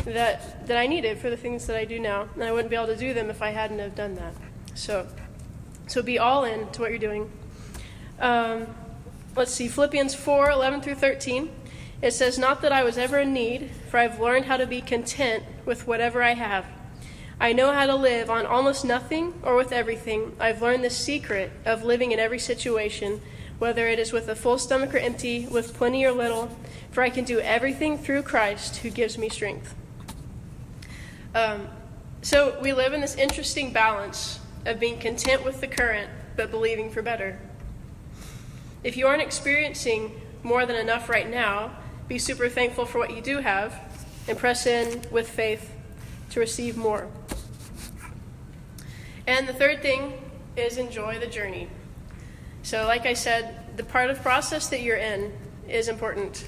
that, 0.03 0.67
that 0.67 0.77
I 0.77 0.87
needed 0.87 1.17
for 1.17 1.29
the 1.29 1.37
things 1.37 1.65
that 1.67 1.75
I 1.75 1.85
do 1.85 1.99
now. 1.99 2.27
And 2.35 2.43
I 2.43 2.51
wouldn't 2.51 2.69
be 2.69 2.75
able 2.75 2.87
to 2.87 2.95
do 2.95 3.13
them 3.13 3.29
if 3.29 3.41
I 3.41 3.49
hadn't 3.49 3.79
have 3.79 3.95
done 3.95 4.15
that. 4.15 4.33
So, 4.75 5.07
so 5.87 6.01
be 6.01 6.19
all 6.19 6.43
in 6.43 6.67
to 6.71 6.81
what 6.81 6.89
you're 6.89 6.99
doing. 6.99 7.31
Um, 8.19 8.67
let's 9.35 9.51
see, 9.51 9.67
Philippians 9.67 10.15
4 10.15 10.51
11 10.51 10.81
through 10.81 10.95
13. 10.95 11.49
It 12.01 12.11
says, 12.11 12.37
Not 12.37 12.61
that 12.61 12.71
I 12.71 12.83
was 12.83 12.97
ever 12.97 13.19
in 13.19 13.33
need, 13.33 13.71
for 13.89 13.97
I've 13.97 14.19
learned 14.19 14.45
how 14.45 14.57
to 14.57 14.67
be 14.67 14.81
content 14.81 15.43
with 15.65 15.87
whatever 15.87 16.21
I 16.21 16.33
have. 16.33 16.65
I 17.39 17.51
know 17.51 17.73
how 17.73 17.85
to 17.85 17.95
live 17.95 18.29
on 18.29 18.45
almost 18.45 18.85
nothing 18.85 19.33
or 19.43 19.55
with 19.55 19.71
everything. 19.71 20.35
I've 20.39 20.61
learned 20.61 20.83
the 20.83 20.89
secret 20.89 21.51
of 21.65 21.83
living 21.83 22.11
in 22.11 22.19
every 22.19 22.39
situation, 22.39 23.21
whether 23.59 23.87
it 23.87 23.99
is 23.99 24.13
with 24.13 24.29
a 24.29 24.35
full 24.35 24.57
stomach 24.57 24.93
or 24.93 24.99
empty, 24.99 25.45
with 25.45 25.73
plenty 25.73 26.05
or 26.05 26.11
little, 26.11 26.55
for 26.91 27.01
I 27.01 27.09
can 27.09 27.25
do 27.25 27.39
everything 27.39 27.97
through 27.97 28.21
Christ 28.21 28.77
who 28.77 28.89
gives 28.89 29.17
me 29.17 29.27
strength. 29.27 29.75
Um, 31.35 31.67
so 32.21 32.57
we 32.61 32.71
live 32.71 32.93
in 32.93 33.01
this 33.01 33.15
interesting 33.15 33.73
balance 33.73 34.39
of 34.65 34.79
being 34.79 34.97
content 34.97 35.43
with 35.43 35.59
the 35.59 35.67
current 35.67 36.09
but 36.37 36.49
believing 36.49 36.89
for 36.89 37.01
better. 37.01 37.37
If 38.85 38.95
you 38.95 39.05
aren't 39.05 39.21
experiencing 39.21 40.21
more 40.43 40.65
than 40.65 40.77
enough 40.77 41.09
right 41.09 41.29
now, 41.29 41.75
be 42.07 42.17
super 42.17 42.47
thankful 42.47 42.85
for 42.85 42.99
what 42.99 43.13
you 43.13 43.21
do 43.21 43.39
have 43.39 43.77
and 44.29 44.37
press 44.37 44.65
in 44.65 45.01
with 45.11 45.29
faith 45.29 45.73
to 46.29 46.39
receive 46.39 46.77
more. 46.77 47.09
And 49.27 49.45
the 49.45 49.53
third 49.53 49.81
thing 49.81 50.13
is 50.55 50.77
enjoy 50.77 51.19
the 51.19 51.27
journey. 51.27 51.67
So, 52.63 52.85
like 52.85 53.05
I 53.05 53.13
said, 53.13 53.75
the 53.75 53.83
part 53.83 54.09
of 54.09 54.21
process 54.21 54.69
that 54.69 54.81
you're 54.81 54.97
in 54.97 55.33
is 55.67 55.89
important 55.89 56.47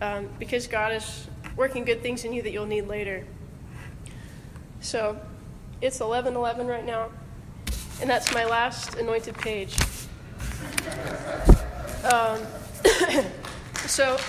um, 0.00 0.28
because 0.38 0.68
God 0.68 0.92
is 0.92 1.26
working 1.56 1.84
good 1.84 2.02
things 2.02 2.24
in 2.24 2.32
you 2.32 2.42
that 2.42 2.52
you'll 2.52 2.66
need 2.66 2.86
later. 2.86 3.26
So, 4.82 5.16
it's 5.80 6.00
11:11 6.00 6.66
right 6.66 6.84
now, 6.84 7.10
and 8.00 8.10
that's 8.10 8.34
my 8.34 8.44
last 8.44 8.96
anointed 8.96 9.36
page. 9.38 9.76
Um, 12.04 12.40
so. 13.86 14.18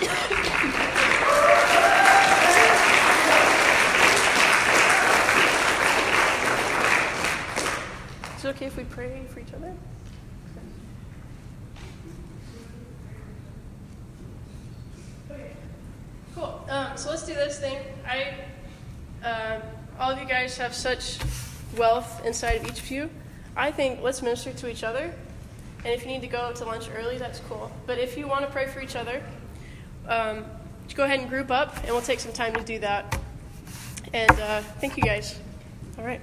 Is 8.36 8.44
it 8.44 8.56
okay 8.56 8.66
if 8.66 8.76
we 8.76 8.84
pray 8.84 9.22
for 9.32 9.40
each 9.40 9.52
other? 9.54 9.74
Cool. 16.34 16.64
Um, 16.68 16.96
so 16.96 17.10
let's 17.10 17.24
do 17.26 17.34
this 17.34 17.58
thing. 17.58 17.78
I, 18.06 18.34
um, 19.26 19.62
all 19.98 20.10
of 20.10 20.18
you 20.18 20.26
guys 20.26 20.56
have 20.58 20.74
such 20.74 21.18
wealth 21.76 22.24
inside 22.24 22.60
of 22.62 22.68
each 22.68 22.80
of 22.80 22.90
you. 22.90 23.10
I 23.56 23.70
think 23.70 24.00
let's 24.02 24.22
minister 24.22 24.52
to 24.52 24.70
each 24.70 24.82
other. 24.82 25.14
And 25.84 25.92
if 25.92 26.02
you 26.02 26.10
need 26.10 26.22
to 26.22 26.28
go 26.28 26.52
to 26.52 26.64
lunch 26.64 26.88
early, 26.96 27.18
that's 27.18 27.40
cool. 27.40 27.70
But 27.86 27.98
if 27.98 28.16
you 28.16 28.26
want 28.26 28.44
to 28.44 28.50
pray 28.50 28.66
for 28.66 28.80
each 28.80 28.96
other, 28.96 29.22
um, 30.08 30.44
just 30.84 30.96
go 30.96 31.04
ahead 31.04 31.20
and 31.20 31.28
group 31.28 31.50
up, 31.50 31.76
and 31.78 31.90
we'll 31.90 32.02
take 32.02 32.20
some 32.20 32.32
time 32.32 32.54
to 32.54 32.62
do 32.62 32.78
that. 32.78 33.18
And 34.12 34.30
uh, 34.32 34.60
thank 34.80 34.96
you 34.96 35.02
guys. 35.02 35.38
All 35.98 36.04
right. 36.04 36.20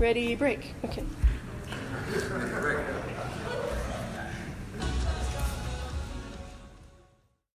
Ready, 0.00 0.34
break. 0.34 0.74
Okay. 0.84 1.04